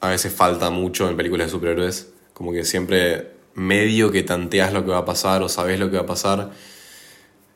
a 0.00 0.08
veces 0.08 0.32
falta 0.32 0.70
mucho 0.70 1.08
en 1.08 1.16
películas 1.16 1.48
de 1.48 1.50
superhéroes, 1.50 2.12
como 2.34 2.52
que 2.52 2.64
siempre 2.64 3.32
medio 3.54 4.10
que 4.10 4.22
tanteas 4.22 4.72
lo 4.72 4.84
que 4.84 4.90
va 4.90 4.98
a 4.98 5.04
pasar 5.04 5.42
o 5.42 5.48
sabes 5.48 5.78
lo 5.78 5.90
que 5.90 5.96
va 5.96 6.04
a 6.04 6.06
pasar. 6.06 6.50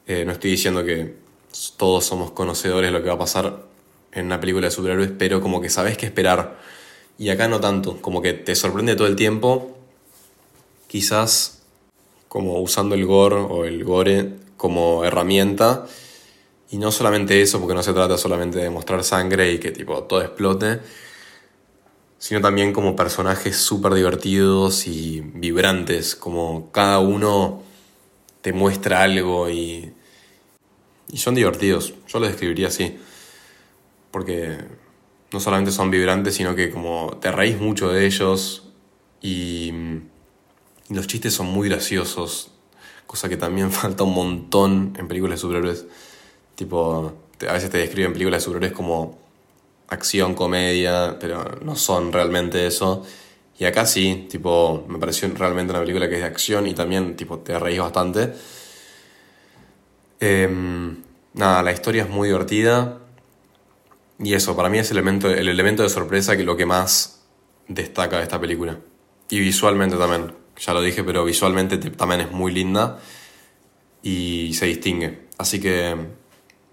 Eh, 0.06 0.24
no 0.24 0.32
estoy 0.32 0.50
diciendo 0.50 0.84
que 0.84 1.14
todos 1.76 2.04
somos 2.04 2.32
conocedores 2.32 2.88
de 2.88 2.98
lo 2.98 3.02
que 3.02 3.08
va 3.08 3.14
a 3.14 3.18
pasar 3.18 3.62
en 4.12 4.26
una 4.26 4.40
película 4.40 4.66
de 4.66 4.70
superhéroes, 4.70 5.12
pero 5.16 5.40
como 5.40 5.60
que 5.60 5.70
sabes 5.70 5.96
qué 5.96 6.06
esperar. 6.06 6.58
Y 7.18 7.30
acá 7.30 7.48
no 7.48 7.60
tanto, 7.60 8.00
como 8.00 8.20
que 8.20 8.32
te 8.32 8.54
sorprende 8.54 8.94
todo 8.96 9.06
el 9.06 9.16
tiempo. 9.16 9.78
Quizás 10.88 11.62
como 12.28 12.60
usando 12.60 12.94
el 12.94 13.06
gore 13.06 13.36
o 13.36 13.64
el 13.64 13.84
gore 13.84 14.32
como 14.56 15.04
herramienta. 15.04 15.86
Y 16.70 16.78
no 16.78 16.90
solamente 16.90 17.40
eso, 17.40 17.60
porque 17.60 17.74
no 17.74 17.82
se 17.82 17.92
trata 17.92 18.18
solamente 18.18 18.58
de 18.58 18.70
mostrar 18.70 19.04
sangre 19.04 19.52
y 19.52 19.58
que 19.58 19.70
tipo 19.70 20.02
todo 20.04 20.20
explote, 20.20 20.80
sino 22.18 22.40
también 22.40 22.72
como 22.72 22.96
personajes 22.96 23.56
súper 23.56 23.94
divertidos 23.94 24.86
y 24.88 25.20
vibrantes, 25.20 26.16
como 26.16 26.70
cada 26.72 26.98
uno 26.98 27.62
te 28.40 28.52
muestra 28.52 29.02
algo 29.02 29.48
y, 29.48 29.92
y 31.12 31.18
son 31.18 31.34
divertidos. 31.34 31.94
Yo 32.08 32.18
los 32.18 32.28
describiría 32.28 32.68
así, 32.68 32.98
porque 34.10 34.58
no 35.32 35.40
solamente 35.40 35.70
son 35.70 35.90
vibrantes, 35.90 36.34
sino 36.34 36.54
que 36.54 36.70
como 36.70 37.16
te 37.20 37.30
reís 37.30 37.60
mucho 37.60 37.90
de 37.90 38.06
ellos 38.06 38.68
y, 39.20 39.72
y 40.88 40.94
los 40.94 41.06
chistes 41.06 41.34
son 41.34 41.46
muy 41.46 41.68
graciosos, 41.68 42.50
cosa 43.06 43.28
que 43.28 43.36
también 43.36 43.70
falta 43.82 44.04
un 44.04 44.14
montón 44.14 44.94
en 44.98 45.08
películas 45.08 45.38
de 45.38 45.40
superhéroes. 45.42 45.86
Tipo, 46.54 47.12
a 47.48 47.52
veces 47.52 47.70
te 47.70 47.78
describen 47.78 48.12
películas 48.12 48.42
de 48.42 48.44
superhéroes 48.44 48.76
como 48.76 49.18
acción, 49.88 50.34
comedia, 50.34 51.16
pero 51.20 51.58
no 51.62 51.76
son 51.76 52.12
realmente 52.12 52.66
eso. 52.66 53.04
Y 53.58 53.64
acá 53.64 53.86
sí, 53.86 54.26
tipo, 54.30 54.84
me 54.88 54.98
pareció 54.98 55.28
realmente 55.34 55.72
una 55.72 55.80
película 55.80 56.08
que 56.08 56.16
es 56.16 56.20
de 56.20 56.26
acción 56.26 56.66
y 56.66 56.74
también, 56.74 57.16
tipo, 57.16 57.38
te 57.38 57.58
reís 57.58 57.78
bastante. 57.78 58.34
Em, 60.20 61.02
nada, 61.34 61.62
la 61.62 61.72
historia 61.72 62.02
es 62.02 62.08
muy 62.08 62.28
divertida. 62.28 62.98
Y 64.18 64.34
eso, 64.34 64.56
para 64.56 64.68
mí 64.68 64.78
es 64.78 64.90
el 64.90 64.98
elemento, 64.98 65.30
el 65.30 65.48
elemento 65.48 65.82
de 65.82 65.88
sorpresa 65.88 66.36
que 66.36 66.44
lo 66.44 66.56
que 66.56 66.66
más 66.66 67.22
destaca 67.68 68.18
de 68.18 68.22
esta 68.24 68.40
película. 68.40 68.78
Y 69.28 69.40
visualmente 69.40 69.96
también, 69.96 70.32
ya 70.58 70.72
lo 70.72 70.80
dije, 70.80 71.04
pero 71.04 71.24
visualmente 71.24 71.78
también 71.78 72.22
es 72.22 72.30
muy 72.30 72.52
linda 72.52 72.98
y 74.02 74.54
se 74.54 74.66
distingue. 74.66 75.26
Así 75.38 75.60
que, 75.60 75.96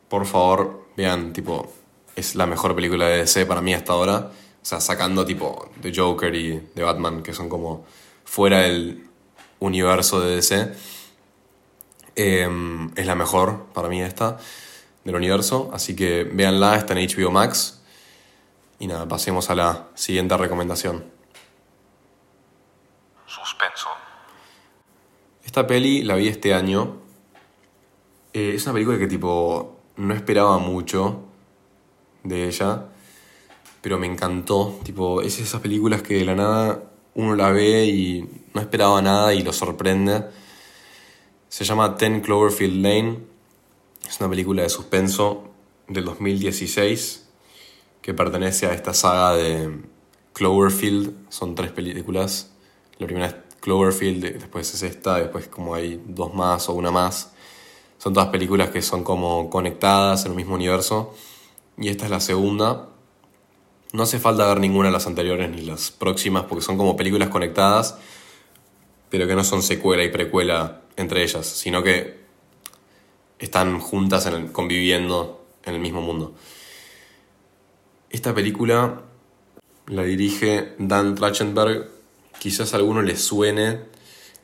por 0.08 0.26
favor, 0.26 0.88
vean, 0.96 1.34
tipo, 1.34 1.72
es 2.16 2.36
la 2.36 2.46
mejor 2.46 2.76
película 2.76 3.08
de 3.08 3.18
DC 3.20 3.46
para 3.46 3.62
mí 3.62 3.74
hasta 3.74 3.94
ahora. 3.94 4.32
O 4.62 4.66
sea, 4.66 4.80
sacando 4.80 5.26
tipo 5.26 5.70
de 5.82 5.94
Joker 5.94 6.34
y 6.36 6.70
de 6.74 6.84
Batman, 6.84 7.22
que 7.22 7.34
son 7.34 7.50
como 7.50 7.86
fuera 8.24 8.62
del 8.62 9.08
universo 9.60 10.22
de 10.22 10.36
DC. 10.36 10.72
Em, 12.16 12.92
es 12.96 13.06
la 13.06 13.16
mejor 13.16 13.66
para 13.74 13.90
mí 13.90 14.02
esta 14.02 14.38
del 15.04 15.16
universo. 15.16 15.70
Así 15.74 15.96
que 15.96 16.24
véanla, 16.24 16.78
está 16.78 16.94
en 16.98 17.08
HBO 17.08 17.32
Max. 17.32 17.82
Y 18.80 18.88
nada, 18.88 19.08
pasemos 19.08 19.50
a 19.50 19.56
la 19.56 19.88
siguiente 19.96 20.38
recomendación. 20.38 21.13
Esta 25.54 25.68
peli 25.68 26.02
la 26.02 26.16
vi 26.16 26.30
este 26.30 26.52
año. 26.56 26.98
Eh, 28.34 28.54
es 28.56 28.64
una 28.64 28.74
película 28.74 28.98
que 28.98 29.06
tipo 29.06 29.82
no 29.98 30.16
esperaba 30.16 30.58
mucho 30.58 31.26
de 32.24 32.48
ella, 32.48 32.88
pero 33.80 34.00
me 34.00 34.08
encantó. 34.08 34.80
Tipo, 34.84 35.22
es 35.22 35.40
esas 35.40 35.62
películas 35.62 36.02
que 36.02 36.16
de 36.16 36.26
la 36.26 36.34
nada 36.34 36.84
uno 37.14 37.36
la 37.36 37.52
ve 37.52 37.86
y 37.86 38.28
no 38.56 38.62
esperaba 38.62 39.00
nada 39.04 39.36
y 39.36 39.44
lo 39.44 39.54
sorprende. 39.54 40.24
Se 41.50 41.64
llama 41.66 41.98
Ten 41.98 42.22
Cloverfield 42.22 42.82
Lane. 42.82 43.20
Es 44.10 44.20
una 44.22 44.32
película 44.32 44.64
de 44.64 44.70
suspenso 44.70 45.52
del 45.88 46.06
2016 46.06 47.30
que 48.02 48.16
pertenece 48.16 48.66
a 48.66 48.74
esta 48.74 48.96
saga 48.96 49.36
de 49.36 49.84
Cloverfield. 50.34 51.30
Son 51.30 51.54
tres 51.54 51.72
películas. 51.72 52.50
La 52.98 53.06
primera 53.06 53.28
es 53.28 53.53
Cloverfield, 53.64 54.40
después 54.40 54.74
es 54.74 54.84
esta, 54.84 55.20
después 55.20 55.48
como 55.48 55.74
hay 55.74 56.04
dos 56.06 56.34
más 56.34 56.68
o 56.68 56.74
una 56.74 56.92
más. 56.92 57.32
Son 57.98 58.14
todas 58.14 58.28
películas 58.28 58.72
que 58.72 58.82
son 58.82 59.06
como 59.06 59.50
conectadas 59.50 60.26
en 60.26 60.32
el 60.32 60.36
mismo 60.36 60.56
universo 60.56 61.16
y 61.78 61.88
esta 61.88 62.04
es 62.04 62.12
la 62.12 62.20
segunda. 62.20 62.90
No 63.94 64.04
hace 64.04 64.20
falta 64.20 64.46
ver 64.48 64.60
ninguna 64.60 64.90
de 64.90 64.92
las 64.92 65.08
anteriores 65.08 65.50
ni 65.50 65.62
las 65.62 65.92
próximas 65.92 66.44
porque 66.44 66.62
son 66.62 66.76
como 66.78 66.98
películas 66.98 67.30
conectadas, 67.30 67.98
pero 69.10 69.28
que 69.28 69.36
no 69.36 69.46
son 69.46 69.64
secuela 69.64 70.04
y 70.04 70.10
precuela 70.10 70.82
entre 70.98 71.24
ellas, 71.24 71.48
sino 71.48 71.82
que 71.84 72.20
están 73.40 73.80
juntas 73.80 74.26
en 74.26 74.50
conviviendo 74.50 75.46
en 75.64 75.76
el 75.76 75.80
mismo 75.80 76.02
mundo. 76.02 76.34
Esta 78.10 78.36
película 78.36 79.04
la 79.88 80.04
dirige 80.04 80.76
Dan 80.80 81.16
Trachtenberg, 81.16 82.03
quizás 82.44 82.74
a 82.74 82.76
alguno 82.76 83.02
le 83.02 83.16
suene, 83.16 83.80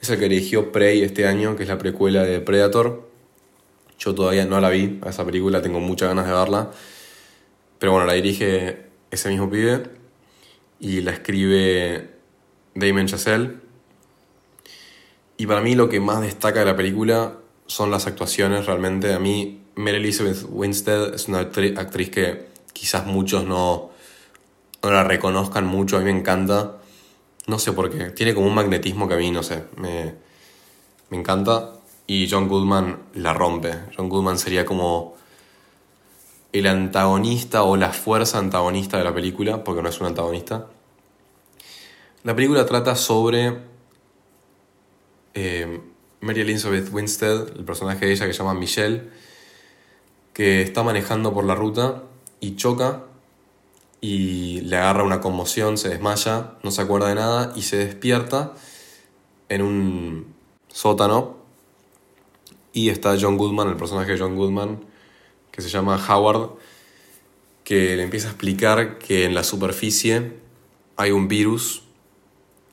es 0.01 0.09
el 0.09 0.17
que 0.17 0.29
dirigió 0.29 0.71
Prey 0.71 1.01
este 1.01 1.27
año, 1.27 1.57
que 1.57 1.63
es 1.63 1.69
la 1.69 1.77
precuela 1.77 2.23
de 2.23 2.39
Predator. 2.39 3.09
Yo 3.99 4.15
todavía 4.15 4.45
no 4.45 4.61
la 4.61 4.69
vi 4.69 4.99
a 5.01 5.09
esa 5.09 5.25
película, 5.25 5.61
tengo 5.61 5.81
muchas 5.81 6.07
ganas 6.07 6.25
de 6.25 6.31
verla. 6.31 6.71
Pero 7.77 7.91
bueno, 7.91 8.07
la 8.07 8.13
dirige 8.13 8.85
ese 9.11 9.27
mismo 9.27 9.49
pibe 9.49 9.83
y 10.79 11.01
la 11.01 11.11
escribe 11.11 12.11
Damien 12.73 13.07
Chazelle. 13.07 13.55
Y 15.35 15.45
para 15.45 15.59
mí 15.59 15.75
lo 15.75 15.89
que 15.89 15.99
más 15.99 16.21
destaca 16.21 16.59
de 16.59 16.67
la 16.67 16.77
película 16.77 17.33
son 17.65 17.91
las 17.91 18.07
actuaciones 18.07 18.65
realmente. 18.65 19.13
A 19.13 19.19
mí 19.19 19.59
Mary 19.75 19.97
Elizabeth 19.97 20.45
Winstead 20.47 21.15
es 21.15 21.27
una 21.27 21.39
actriz 21.39 22.09
que 22.09 22.47
quizás 22.71 23.05
muchos 23.05 23.43
no, 23.43 23.91
no 24.83 24.89
la 24.89 25.03
reconozcan 25.03 25.65
mucho, 25.65 25.97
a 25.97 25.99
mí 25.99 26.05
me 26.05 26.17
encanta. 26.17 26.77
No 27.49 27.57
sé 27.57 27.73
por 27.73 27.89
qué, 27.89 28.11
tiene 28.11 28.35
como 28.35 28.45
un 28.45 28.53
magnetismo 28.53 29.07
que 29.07 29.15
a 29.15 29.17
mí, 29.17 29.31
no 29.31 29.41
sé, 29.41 29.63
me, 29.75 30.13
me 31.09 31.17
encanta. 31.17 31.73
Y 32.05 32.29
John 32.29 32.47
Goodman 32.47 33.05
la 33.15 33.33
rompe. 33.33 33.73
John 33.97 34.07
Goodman 34.07 34.37
sería 34.37 34.65
como 34.65 35.15
el 36.53 36.67
antagonista 36.67 37.63
o 37.63 37.75
la 37.75 37.91
fuerza 37.91 38.37
antagonista 38.37 38.99
de 38.99 39.03
la 39.03 39.15
película, 39.15 39.63
porque 39.63 39.81
no 39.81 39.89
es 39.89 39.99
un 39.99 40.05
antagonista. 40.05 40.67
La 42.23 42.35
película 42.35 42.67
trata 42.67 42.95
sobre 42.95 43.57
eh, 45.33 45.81
Mary 46.21 46.41
Elizabeth 46.41 46.93
Winstead, 46.93 47.57
el 47.57 47.65
personaje 47.65 48.05
de 48.05 48.11
ella 48.11 48.27
que 48.27 48.33
se 48.33 48.43
llama 48.43 48.53
Michelle, 48.53 49.09
que 50.33 50.61
está 50.61 50.83
manejando 50.83 51.33
por 51.33 51.45
la 51.45 51.55
ruta 51.55 52.03
y 52.39 52.55
choca 52.57 53.05
y 54.01 54.61
le 54.61 54.77
agarra 54.77 55.03
una 55.03 55.19
conmoción, 55.19 55.77
se 55.77 55.89
desmaya, 55.89 56.53
no 56.63 56.71
se 56.71 56.81
acuerda 56.81 57.09
de 57.09 57.15
nada 57.15 57.53
y 57.55 57.63
se 57.63 57.77
despierta 57.77 58.53
en 59.49 59.61
un 59.61 60.33
sótano 60.67 61.37
y 62.71 62.89
está 62.89 63.17
John 63.19 63.37
Goodman, 63.37 63.67
el 63.67 63.75
personaje 63.75 64.13
de 64.13 64.19
John 64.19 64.35
Goodman, 64.35 64.85
que 65.51 65.61
se 65.61 65.69
llama 65.69 65.99
Howard, 66.07 66.51
que 67.63 67.95
le 67.95 68.03
empieza 68.03 68.27
a 68.27 68.31
explicar 68.31 68.99
que 68.99 69.25
en 69.25 69.33
la 69.33 69.43
superficie 69.43 70.39
hay 70.95 71.11
un 71.11 71.27
virus 71.27 71.83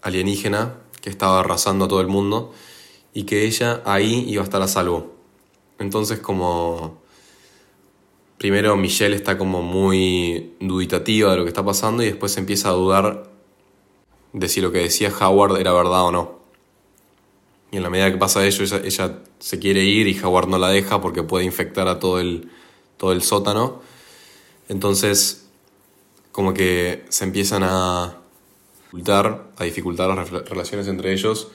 alienígena 0.03 0.75
que 1.01 1.11
estaba 1.11 1.41
arrasando 1.41 1.87
a 1.87 1.89
todo 1.89 2.01
el 2.01 2.07
mundo 2.07 2.53
y 3.13 3.25
que 3.25 3.45
ella 3.45 3.83
ahí 3.85 4.25
iba 4.29 4.43
a 4.43 4.45
estar 4.45 4.63
a 4.63 4.69
salvo. 4.69 5.15
Entonces 5.79 6.19
como 6.21 7.03
primero 8.39 8.77
Michelle 8.77 9.17
está 9.17 9.39
como 9.39 9.63
muy 9.63 10.55
duditativa 10.61 11.31
de 11.31 11.39
lo 11.39 11.45
que 11.45 11.49
está 11.49 11.65
pasando 11.65 12.03
y 12.03 12.07
después 12.07 12.37
empieza 12.37 12.69
a 12.69 12.73
dudar 12.73 13.31
de 14.33 14.49
si 14.49 14.61
lo 14.61 14.73
que 14.73 14.79
decía 14.79 15.13
Howard 15.19 15.59
era 15.59 15.73
verdad 15.73 16.05
o 16.05 16.13
no. 16.13 16.37
Y 17.71 17.79
en 17.79 17.83
la 17.83 17.91
medida 17.91 18.11
que 18.11 18.19
pasa 18.19 18.47
eso, 18.47 18.63
ella, 18.63 18.81
ella 18.85 19.19
se 19.39 19.59
quiere 19.59 19.85
ir 19.85 20.07
y 20.07 20.19
Howard 20.21 20.49
no 20.49 20.59
la 20.59 20.69
deja 20.69 21.01
porque 21.01 21.23
puede 21.23 21.45
infectar 21.45 21.89
a 21.89 21.99
todo 21.99 22.21
el, 22.21 22.51
todo 22.97 23.13
el 23.13 23.23
sótano. 23.23 23.81
Entonces, 24.69 25.49
como 26.33 26.55
que 26.55 27.05
se 27.09 27.25
empiezan 27.25 27.63
a 27.63 28.19
dificultar, 28.83 29.47
a 29.57 29.65
dificultar 29.65 30.09
las 30.17 30.31
relaciones 30.31 30.87
entre 30.87 31.13
ellos. 31.13 31.49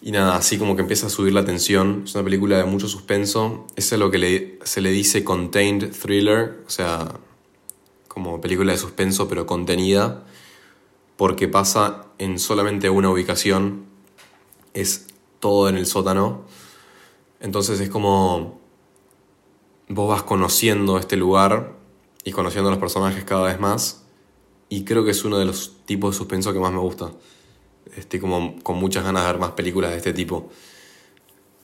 Y 0.00 0.12
nada, 0.12 0.36
así 0.36 0.58
como 0.58 0.76
que 0.76 0.82
empieza 0.82 1.08
a 1.08 1.10
subir 1.10 1.32
la 1.32 1.44
tensión. 1.44 2.02
Es 2.04 2.14
una 2.14 2.24
película 2.24 2.58
de 2.58 2.64
mucho 2.64 2.88
suspenso. 2.88 3.66
Es 3.74 3.90
lo 3.92 4.10
que 4.10 4.58
se 4.62 4.80
le 4.80 4.90
dice 4.90 5.24
contained 5.24 5.92
thriller, 5.92 6.62
o 6.66 6.70
sea, 6.70 7.18
como 8.06 8.40
película 8.40 8.72
de 8.72 8.78
suspenso 8.78 9.28
pero 9.28 9.46
contenida, 9.46 10.24
porque 11.16 11.48
pasa 11.48 12.06
en 12.18 12.38
solamente 12.38 12.90
una 12.90 13.10
ubicación. 13.10 13.86
Es 14.72 15.06
todo 15.40 15.68
en 15.68 15.76
el 15.76 15.86
sótano. 15.86 16.44
Entonces 17.40 17.80
es 17.80 17.90
como 17.90 18.60
vos 19.88 20.08
vas 20.08 20.22
conociendo 20.22 20.98
este 20.98 21.16
lugar 21.16 21.76
y 22.24 22.32
conociendo 22.32 22.68
a 22.68 22.72
los 22.72 22.80
personajes 22.80 23.24
cada 23.24 23.44
vez 23.44 23.58
más. 23.58 24.04
Y 24.68 24.84
creo 24.84 25.04
que 25.04 25.12
es 25.12 25.24
uno 25.24 25.38
de 25.38 25.46
los 25.46 25.84
tipos 25.86 26.14
de 26.14 26.18
suspenso 26.18 26.52
que 26.52 26.60
más 26.60 26.72
me 26.72 26.78
gusta. 26.78 27.10
Estoy 27.96 28.20
como 28.20 28.62
con 28.62 28.78
muchas 28.78 29.04
ganas 29.04 29.24
de 29.24 29.32
ver 29.32 29.40
más 29.40 29.52
películas 29.52 29.90
de 29.90 29.96
este 29.98 30.12
tipo. 30.12 30.50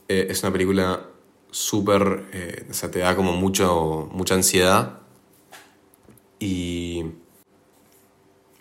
Eh, 0.07 0.27
es 0.29 0.43
una 0.43 0.51
película 0.51 1.05
súper, 1.51 2.25
eh, 2.33 2.67
o 2.69 2.73
sea, 2.73 2.91
te 2.91 2.99
da 2.99 3.15
como 3.15 3.33
mucho, 3.33 4.09
mucha 4.11 4.35
ansiedad 4.35 4.99
y, 6.39 7.05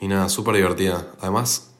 y 0.00 0.09
nada, 0.09 0.28
súper 0.28 0.56
divertida. 0.56 1.12
Además, 1.21 1.73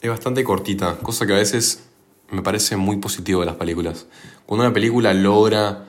es 0.00 0.10
bastante 0.10 0.44
cortita, 0.44 0.98
cosa 0.98 1.26
que 1.26 1.32
a 1.32 1.36
veces 1.36 1.84
me 2.30 2.42
parece 2.42 2.76
muy 2.76 2.96
positivo 2.96 3.40
de 3.40 3.46
las 3.46 3.56
películas. 3.56 4.06
Cuando 4.46 4.64
una 4.64 4.72
película 4.72 5.14
logra 5.14 5.86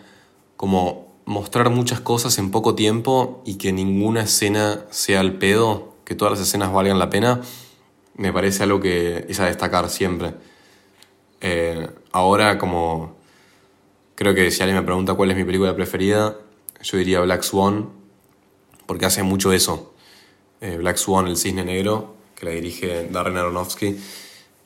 como 0.56 1.08
mostrar 1.26 1.70
muchas 1.70 2.00
cosas 2.00 2.38
en 2.38 2.52
poco 2.52 2.74
tiempo 2.74 3.42
y 3.46 3.56
que 3.56 3.74
ninguna 3.74 4.22
escena 4.22 4.86
sea 4.90 5.20
al 5.20 5.34
pedo, 5.38 5.94
que 6.06 6.16
todas 6.16 6.38
las 6.38 6.48
escenas 6.48 6.72
valgan 6.72 7.00
la 7.00 7.10
pena, 7.10 7.42
me 8.18 8.34
parece 8.34 8.64
algo 8.64 8.80
que 8.80 9.26
es 9.30 9.40
a 9.40 9.46
destacar 9.46 9.90
siempre. 9.90 10.34
Eh, 11.40 11.88
ahora 12.12 12.58
como 12.58 13.16
creo 14.16 14.34
que 14.34 14.50
si 14.50 14.62
alguien 14.64 14.80
me 14.80 14.84
pregunta 14.86 15.14
cuál 15.14 15.32
es 15.32 15.38
mi 15.38 15.44
película 15.44 15.76
preferida, 15.76 16.36
yo 16.82 16.98
diría 16.98 17.22
Black 17.22 17.44
Swan, 17.44 17.90
porque 18.86 19.06
hace 19.06 19.24
mucho 19.24 19.54
eso. 19.54 19.94
Eh, 20.60 20.78
Black 20.78 20.98
Swan, 20.98 21.28
el 21.28 21.38
cisne 21.38 21.64
negro, 21.64 22.16
que 22.36 22.46
la 22.46 22.52
dirige 22.52 23.08
Darren 23.10 23.38
Aronofsky 23.38 23.96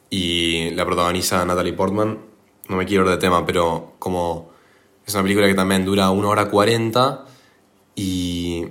y 0.10 0.70
la 0.72 0.86
protagoniza 0.86 1.46
Natalie 1.46 1.74
Portman. 1.74 2.20
No 2.70 2.78
me 2.78 2.86
quiero 2.86 3.04
ir 3.04 3.10
de 3.10 3.18
tema, 3.18 3.46
pero 3.46 3.96
como 4.00 4.52
es 5.06 5.14
una 5.14 5.24
película 5.24 5.48
que 5.48 5.54
también 5.54 5.84
dura 5.84 6.10
una 6.12 6.30
hora 6.30 6.50
cuarenta 6.50 7.26
y, 7.96 8.66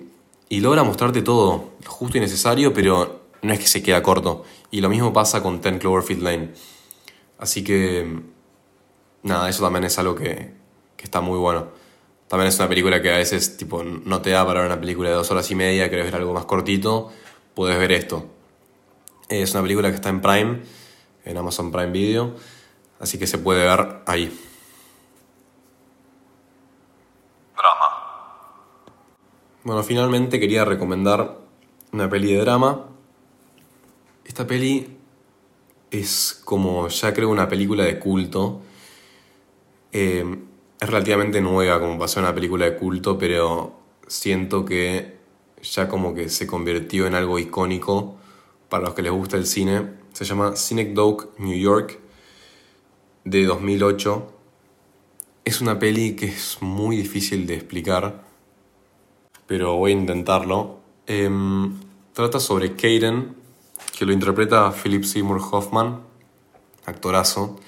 y 0.49 0.61
logra 0.61 0.83
mostrarte 0.83 1.21
todo, 1.21 1.73
justo 1.87 2.17
y 2.17 2.21
necesario, 2.21 2.73
pero 2.73 3.21
no 3.43 3.53
es 3.53 3.59
que 3.59 3.67
se 3.67 3.83
queda 3.83 4.03
corto. 4.03 4.45
Y 4.71 4.81
lo 4.81 4.89
mismo 4.89 5.13
pasa 5.13 5.43
con 5.43 5.61
Ten 5.61 5.79
Cloverfield 5.79 6.23
Lane. 6.23 6.53
Así 7.39 7.65
que, 7.65 8.21
nada, 9.23 9.49
eso 9.49 9.63
también 9.65 9.85
es 9.85 9.99
algo 9.99 10.15
que, 10.15 10.53
que 10.97 11.05
está 11.05 11.21
muy 11.21 11.39
bueno. 11.39 11.69
También 12.29 12.47
es 12.47 12.59
una 12.61 12.69
película 12.69 13.03
que 13.03 13.13
a 13.13 13.17
veces 13.17 13.57
tipo, 13.57 13.83
no 13.83 14.23
te 14.23 14.31
da 14.31 14.47
para 14.47 14.61
ver 14.61 14.71
una 14.71 14.81
película 14.81 15.09
de 15.09 15.17
dos 15.17 15.31
horas 15.33 15.51
y 15.51 15.57
media, 15.57 15.91
querés 15.91 16.05
ver 16.05 16.15
algo 16.15 16.33
más 16.33 16.45
cortito, 16.45 17.11
puedes 17.55 17.77
ver 17.77 17.91
esto. 17.91 18.27
Es 19.29 19.53
una 19.53 19.63
película 19.63 19.89
que 19.89 19.97
está 19.97 20.11
en 20.11 20.21
Prime, 20.21 20.61
en 21.25 21.37
Amazon 21.37 21.73
Prime 21.73 21.91
Video, 21.91 22.37
así 23.01 23.19
que 23.19 23.27
se 23.27 23.39
puede 23.39 23.65
ver 23.65 24.03
ahí. 24.07 24.39
Drama. 27.57 27.97
Bueno, 29.65 29.83
finalmente 29.83 30.39
quería 30.39 30.65
recomendar 30.65 31.37
una 31.91 32.09
peli 32.09 32.33
de 32.33 32.41
drama. 32.43 32.87
Esta 34.31 34.47
peli 34.47 34.87
es 35.91 36.41
como 36.45 36.87
ya 36.87 37.13
creo 37.13 37.31
una 37.31 37.49
película 37.49 37.83
de 37.83 37.99
culto. 37.99 38.61
Eh, 39.91 40.25
es 40.81 40.89
relativamente 40.89 41.41
nueva 41.41 41.81
como 41.81 41.99
pasó 41.99 42.21
en 42.21 42.27
una 42.27 42.35
película 42.37 42.65
de 42.67 42.77
culto, 42.77 43.19
pero 43.19 43.75
siento 44.07 44.65
que 44.65 45.17
ya 45.61 45.89
como 45.89 46.15
que 46.15 46.29
se 46.29 46.47
convirtió 46.47 47.09
en 47.09 47.17
algo 47.17 47.41
icónico 47.41 48.19
para 48.69 48.85
los 48.85 48.95
que 48.95 49.03
les 49.03 49.11
gusta 49.11 49.37
el 49.37 49.47
cine. 49.47 49.95
Se 50.13 50.25
llama 50.25 50.55
Synecdoche 50.55 51.27
New 51.39 51.59
York 51.59 51.99
de 53.25 53.45
2008. 53.47 54.33
Es 55.45 55.61
una 55.61 55.81
peli 55.81 56.15
que 56.15 56.27
es 56.27 56.59
muy 56.61 56.97
difícil 56.97 57.49
de 57.49 57.57
explicar, 57.57 58.23
pero 59.49 59.75
voy 59.75 59.91
a 59.91 59.95
intentarlo. 59.95 60.79
Em, 61.09 61.81
trata 62.13 62.39
sobre 62.39 62.77
Kaden, 62.77 63.40
que 63.99 64.07
lo 64.07 64.13
interpreta 64.13 64.73
Philip 64.73 65.05
Seymour 65.05 65.41
Hoffman, 65.51 66.01
actorazo 66.87 67.59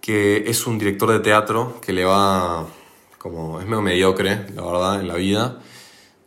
que 0.00 0.50
es 0.50 0.66
un 0.66 0.78
director 0.78 1.12
de 1.12 1.20
teatro 1.20 1.80
que 1.80 1.92
le 1.92 2.04
va 2.04 2.66
como 3.18 3.60
es 3.60 3.66
medio 3.66 3.82
mediocre, 3.82 4.46
la 4.54 4.62
verdad, 4.62 5.00
en 5.00 5.08
la 5.08 5.14
vida. 5.14 5.60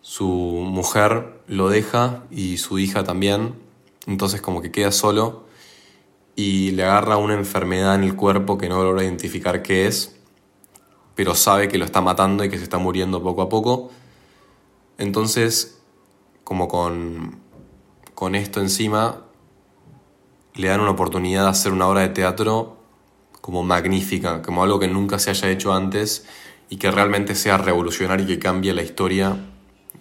Su 0.02 0.28
mujer 0.28 1.42
lo 1.48 1.70
deja 1.70 2.24
y 2.30 2.58
su 2.58 2.78
hija 2.78 3.04
también, 3.04 3.56
entonces 4.06 4.42
como 4.42 4.62
que 4.62 4.72
queda 4.72 4.92
solo 4.92 5.46
y 6.36 6.72
le 6.72 6.84
agarra 6.84 7.18
una 7.18 7.34
enfermedad 7.34 7.96
en 7.96 8.04
el 8.04 8.16
cuerpo 8.16 8.58
que 8.58 8.70
no 8.70 8.84
logra 8.84 9.04
identificar 9.04 9.64
qué 9.64 9.88
es, 9.88 10.16
pero 11.16 11.36
sabe 11.36 11.68
que 11.68 11.78
lo 11.78 11.86
está 11.86 12.02
matando 12.02 12.44
y 12.44 12.50
que 12.50 12.58
se 12.58 12.64
está 12.64 12.78
muriendo 12.78 13.24
poco 13.24 13.42
a 13.42 13.50
poco. 13.50 13.92
Entonces, 14.98 15.80
como 16.44 16.68
con, 16.68 17.40
con 18.24 18.36
esto 18.36 18.62
encima, 18.62 19.26
le 20.54 20.70
dan 20.70 20.80
una 20.80 20.92
oportunidad 20.92 21.44
de 21.44 21.50
hacer 21.50 21.74
una 21.74 21.90
obra 21.90 22.04
de 22.04 22.08
teatro 22.08 22.78
como 23.42 23.64
magnífica, 23.64 24.42
como 24.42 24.64
algo 24.64 24.80
que 24.80 24.88
nunca 24.88 25.20
se 25.20 25.30
haya 25.30 25.50
hecho 25.50 25.74
antes 25.74 26.26
y 26.70 26.78
que 26.78 26.90
realmente 26.90 27.36
sea 27.36 27.58
revolucionario 27.58 28.24
y 28.24 28.30
que 28.30 28.40
cambie 28.40 28.74
la 28.74 28.82
historia 28.82 29.36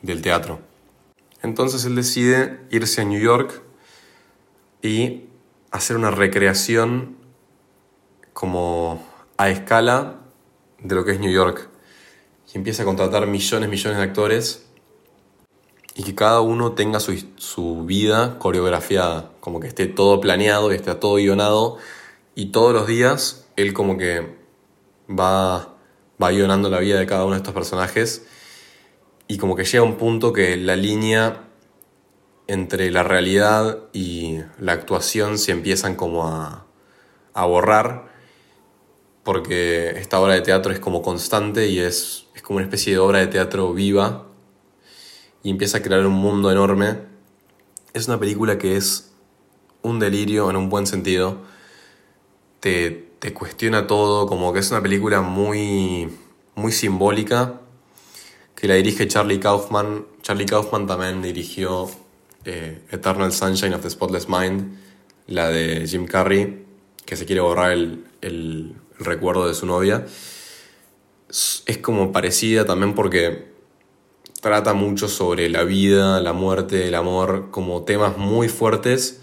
del 0.03 0.23
teatro. 0.23 0.61
Entonces 1.43 1.85
él 1.85 1.97
decide 1.97 2.61
irse 2.71 3.01
a 3.01 3.05
New 3.07 3.21
York 3.21 3.61
y 4.83 5.25
hacer 5.73 5.97
una 5.97 6.13
recreación 6.13 7.17
como 8.33 9.05
a 9.37 9.51
escala 9.51 10.21
de 10.79 10.95
lo 10.95 11.05
que 11.05 11.11
es 11.11 11.19
New 11.19 11.33
York. 11.33 11.69
Y 12.55 12.57
empieza 12.57 12.85
a 12.85 12.87
contratar 12.87 13.27
millones, 13.27 13.69
millones 13.69 13.99
de 13.99 14.05
actores 14.05 14.72
y 15.95 16.05
que 16.05 16.15
cada 16.15 16.41
uno 16.41 16.73
tenga 16.73 17.01
su, 17.01 17.23
su 17.37 17.85
vida 17.85 18.39
coreografiada, 18.39 19.33
como 19.41 19.61
que 19.61 19.69
esté 19.69 19.87
todo 19.87 20.21
planeado 20.21 20.73
y 20.73 20.77
esté 20.77 20.95
todo 20.95 21.17
guionado 21.17 21.77
y 22.35 22.47
todos 22.47 22.73
los 22.73 22.87
días 22.87 23.47
él 23.57 23.75
como 23.75 23.99
que 23.99 24.37
va, 25.09 25.77
va 26.23 26.31
guionando 26.31 26.71
la 26.71 26.79
vida 26.79 26.99
de 26.99 27.07
cada 27.07 27.25
uno 27.25 27.33
de 27.33 27.39
estos 27.39 27.55
personajes 27.55 28.27
y 29.29 29.39
como 29.39 29.55
que 29.55 29.65
llega 29.65 29.85
un 29.85 29.97
punto 29.97 30.33
que 30.33 30.57
la 30.57 30.77
línea 30.77 31.49
entre 32.47 32.91
la 32.91 33.03
realidad 33.03 33.79
y 33.93 34.39
la 34.59 34.73
actuación 34.73 35.39
se 35.39 35.53
empiezan 35.53 35.95
como 35.95 36.27
a, 36.27 36.67
a 37.35 37.45
borrar 37.45 38.11
porque 39.23 39.91
esta 39.99 40.21
obra 40.21 40.35
de 40.35 40.41
teatro 40.41 40.73
es 40.73 40.81
como 40.81 41.03
constante 41.03 41.69
y 41.69 41.79
es, 41.79 42.27
es 42.35 42.43
como 42.43 42.57
una 42.57 42.65
especie 42.65 42.95
de 42.95 42.99
obra 42.99 43.21
de 43.21 43.29
teatro 43.29 43.73
viva 43.73 44.32
y 45.43 45.51
empieza 45.51 45.79
a 45.79 45.83
crear 45.83 46.05
un 46.07 46.15
mundo 46.15 46.51
enorme. 46.51 46.99
Es 47.95 48.09
una 48.09 48.19
película 48.19 48.59
que 48.59 48.77
es 48.77 49.13
un 49.83 49.99
delirio 49.99 50.49
en 50.51 50.57
un 50.57 50.69
buen 50.69 50.87
sentido 50.87 51.39
te, 52.63 53.09
te 53.19 53.35
cuestiona 53.35 53.89
todo, 53.89 54.29
como 54.29 54.53
que 54.53 54.61
es 54.61 54.71
una 54.71 54.81
película 54.81 55.21
muy, 55.21 56.09
muy 56.55 56.71
simbólica, 56.71 57.61
que 58.55 58.69
la 58.69 58.75
dirige 58.75 59.09
Charlie 59.09 59.41
Kaufman. 59.41 60.07
Charlie 60.23 60.47
Kaufman 60.47 60.87
también 60.87 61.23
dirigió 61.23 61.91
eh, 62.45 62.81
Eternal 62.93 63.33
Sunshine 63.33 63.75
of 63.75 63.83
the 63.83 63.91
Spotless 63.91 64.29
Mind, 64.29 64.79
la 65.27 65.49
de 65.49 65.89
Jim 65.89 66.07
Carrey, 66.07 66.65
que 67.05 67.17
se 67.17 67.27
quiere 67.27 67.41
borrar 67.41 67.73
el, 67.73 68.05
el, 68.21 68.77
el 68.97 69.05
recuerdo 69.05 69.49
de 69.49 69.55
su 69.55 69.67
novia. 69.67 70.07
Es 71.29 71.79
como 71.83 72.13
parecida 72.13 72.65
también 72.65 72.95
porque 72.95 73.52
trata 74.43 74.75
mucho 74.75 75.07
sobre 75.07 75.49
la 75.49 75.63
vida, 75.63 76.21
la 76.21 76.33
muerte, 76.33 76.89
el 76.89 76.97
amor, 76.97 77.53
como 77.53 77.85
temas 77.85 78.19
muy 78.19 78.49
fuertes 78.49 79.21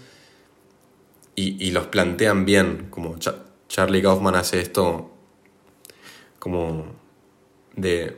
y, 1.34 1.70
los 1.72 1.86
plantean 1.88 2.46
bien, 2.46 2.88
como 2.90 3.18
Ch 3.18 3.28
Charlie 3.68 4.02
Kaufman 4.02 4.34
hace 4.34 4.60
esto 4.60 5.10
como 6.38 6.86
de, 7.76 8.16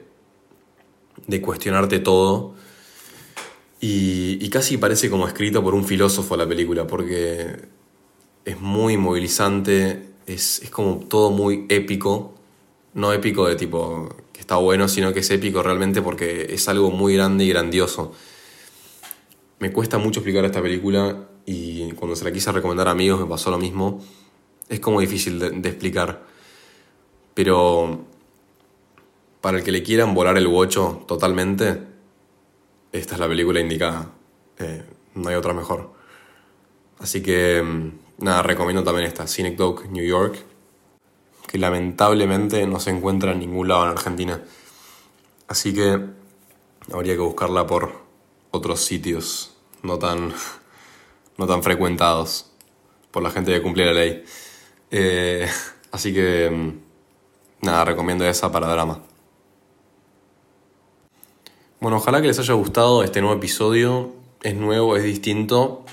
de 1.26 1.42
cuestionarte 1.42 1.98
todo 1.98 2.54
y, 3.80 4.38
y, 4.40 4.48
casi 4.48 4.76
parece 4.76 5.10
como 5.10 5.26
escrito 5.26 5.62
por 5.62 5.74
un 5.74 5.84
filósofo 5.84 6.36
la 6.36 6.48
película 6.48 6.86
porque 6.86 7.68
es 8.44 8.60
muy 8.60 8.96
movilizante, 8.96 10.08
es, 10.26 10.62
es 10.62 10.70
como 10.70 10.98
todo 11.08 11.30
muy 11.30 11.66
épico, 11.68 12.34
no 12.94 13.12
épico 13.12 13.46
de 13.48 13.56
tipo 13.56 14.08
que 14.32 14.40
está 14.40 14.56
bueno, 14.56 14.88
sino 14.88 15.12
que 15.12 15.20
es 15.20 15.30
épico 15.30 15.62
realmente 15.62 16.02
porque 16.02 16.46
es 16.50 16.68
algo 16.68 16.90
muy 16.90 17.14
grande 17.14 17.44
y 17.44 17.48
grandioso. 17.48 18.12
Me 19.58 19.72
cuesta 19.72 19.98
mucho 19.98 20.20
explicar 20.20 20.44
esta 20.44 20.60
película 20.60 21.28
y 21.46 21.90
cuando 21.92 22.16
se 22.16 22.24
la 22.24 22.32
quise 22.32 22.52
recomendar 22.52 22.88
a 22.88 22.92
amigos 22.92 23.20
me 23.20 23.26
pasó 23.26 23.50
lo 23.50 23.58
mismo. 23.58 24.02
Es 24.68 24.80
como 24.80 25.00
difícil 25.00 25.38
de, 25.38 25.68
explicar. 25.68 26.24
Pero 27.34 28.00
para 29.40 29.58
el 29.58 29.64
que 29.64 29.72
le 29.72 29.82
quieran 29.82 30.14
volar 30.14 30.36
el 30.36 30.48
bocho 30.48 31.04
totalmente, 31.06 31.78
esta 32.92 33.14
es 33.14 33.20
la 33.20 33.28
película 33.28 33.60
indicada. 33.60 34.10
Eh, 34.58 34.82
no 35.14 35.28
hay 35.28 35.34
otra 35.34 35.52
mejor. 35.52 35.92
Así 36.98 37.22
que, 37.22 37.62
nada, 38.18 38.42
recomiendo 38.42 38.84
también 38.84 39.06
esta, 39.06 39.26
Synecdoche 39.26 39.88
New 39.88 40.04
York, 40.04 40.36
que 41.46 41.58
lamentablemente 41.58 42.66
no 42.66 42.80
se 42.80 42.90
encuentra 42.90 43.32
en 43.32 43.40
ningún 43.40 43.68
lado 43.68 43.84
en 43.84 43.90
Argentina. 43.90 44.42
Así 45.48 45.74
que 45.74 46.00
habría 46.92 47.14
que 47.14 47.20
buscarla 47.20 47.66
por 47.66 48.02
otros 48.50 48.84
sitios 48.84 49.52
no 49.82 49.98
tan 49.98 50.32
no 51.38 51.46
tan 51.46 51.62
frecuentados. 51.62 52.46
por 53.10 53.22
la 53.22 53.30
gente 53.30 53.52
que 53.52 53.60
cumple 53.60 53.84
la 53.86 53.92
ley. 53.92 54.24
Eh, 54.90 55.48
así 55.92 56.14
que, 56.14 56.50
mm, 56.50 57.66
nada, 57.66 57.84
recomiendo 57.84 58.24
esa 58.24 58.50
para 58.50 58.68
drama. 58.68 59.02
Bueno, 61.80 61.98
ojalá 61.98 62.22
que 62.22 62.28
les 62.28 62.38
haya 62.38 62.54
gustado 62.54 63.02
este 63.02 63.20
nuevo 63.20 63.36
episodio. 63.36 64.12
Es 64.42 64.54
nuevo, 64.54 64.96
es 64.96 65.04
distinto. 65.04 65.84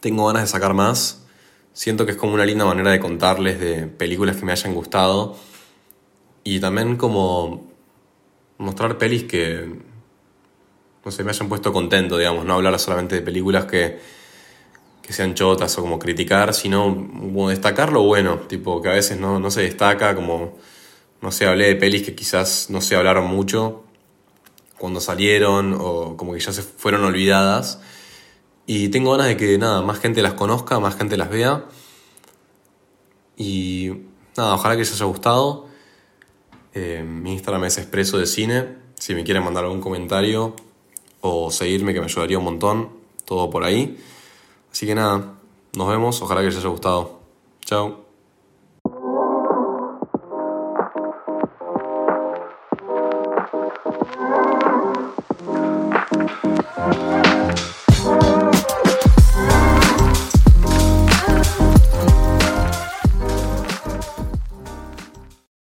Tengo 0.00 0.26
ganas 0.26 0.42
de 0.42 0.48
sacar 0.48 0.74
más. 0.74 1.23
Siento 1.74 2.06
que 2.06 2.12
es 2.12 2.16
como 2.16 2.34
una 2.34 2.46
linda 2.46 2.64
manera 2.64 2.92
de 2.92 3.00
contarles 3.00 3.58
de 3.58 3.88
películas 3.88 4.36
que 4.36 4.44
me 4.44 4.52
hayan 4.52 4.74
gustado. 4.74 5.36
Y 6.44 6.60
también 6.60 6.96
como 6.96 7.66
mostrar 8.58 8.96
pelis 8.96 9.24
que, 9.24 9.68
no 11.04 11.10
sé, 11.10 11.24
me 11.24 11.30
hayan 11.30 11.48
puesto 11.48 11.72
contento, 11.72 12.16
digamos. 12.16 12.44
No 12.44 12.54
hablar 12.54 12.78
solamente 12.78 13.16
de 13.16 13.22
películas 13.22 13.64
que, 13.64 13.98
que 15.02 15.12
sean 15.12 15.34
chotas 15.34 15.76
o 15.76 15.80
como 15.80 15.98
criticar, 15.98 16.54
sino 16.54 17.08
destacar 17.48 17.92
lo 17.92 18.04
bueno. 18.04 18.38
Tipo, 18.46 18.80
que 18.80 18.90
a 18.90 18.92
veces 18.92 19.18
no, 19.18 19.40
no 19.40 19.50
se 19.50 19.62
destaca, 19.62 20.14
como, 20.14 20.56
no 21.22 21.32
sé, 21.32 21.46
hablé 21.46 21.66
de 21.66 21.74
pelis 21.74 22.04
que 22.04 22.14
quizás 22.14 22.70
no 22.70 22.80
se 22.80 22.94
hablaron 22.94 23.26
mucho 23.26 23.82
cuando 24.78 25.00
salieron 25.00 25.76
o 25.76 26.16
como 26.16 26.34
que 26.34 26.38
ya 26.38 26.52
se 26.52 26.62
fueron 26.62 27.02
olvidadas. 27.02 27.80
Y 28.66 28.88
tengo 28.88 29.12
ganas 29.12 29.26
de 29.26 29.36
que 29.36 29.58
nada, 29.58 29.82
más 29.82 29.98
gente 29.98 30.22
las 30.22 30.34
conozca, 30.34 30.80
más 30.80 30.96
gente 30.96 31.16
las 31.16 31.28
vea. 31.28 31.64
Y 33.36 33.92
nada, 34.36 34.54
ojalá 34.54 34.74
que 34.74 34.80
les 34.80 34.92
haya 34.92 35.04
gustado. 35.04 35.66
Eh, 36.72 37.04
mi 37.06 37.32
Instagram 37.32 37.64
es 37.64 37.78
Expreso 37.78 38.18
de 38.18 38.26
Cine. 38.26 38.76
Si 38.94 39.14
me 39.14 39.24
quieren 39.24 39.44
mandar 39.44 39.64
algún 39.64 39.80
comentario 39.80 40.54
o 41.20 41.50
seguirme, 41.50 41.92
que 41.92 42.00
me 42.00 42.06
ayudaría 42.06 42.38
un 42.38 42.44
montón. 42.44 42.90
Todo 43.24 43.50
por 43.50 43.64
ahí. 43.64 43.98
Así 44.72 44.86
que 44.86 44.94
nada, 44.94 45.34
nos 45.76 45.88
vemos. 45.88 46.20
Ojalá 46.22 46.40
que 46.40 46.48
les 46.48 46.56
haya 46.56 46.68
gustado. 46.68 47.20
Chao. 47.64 48.03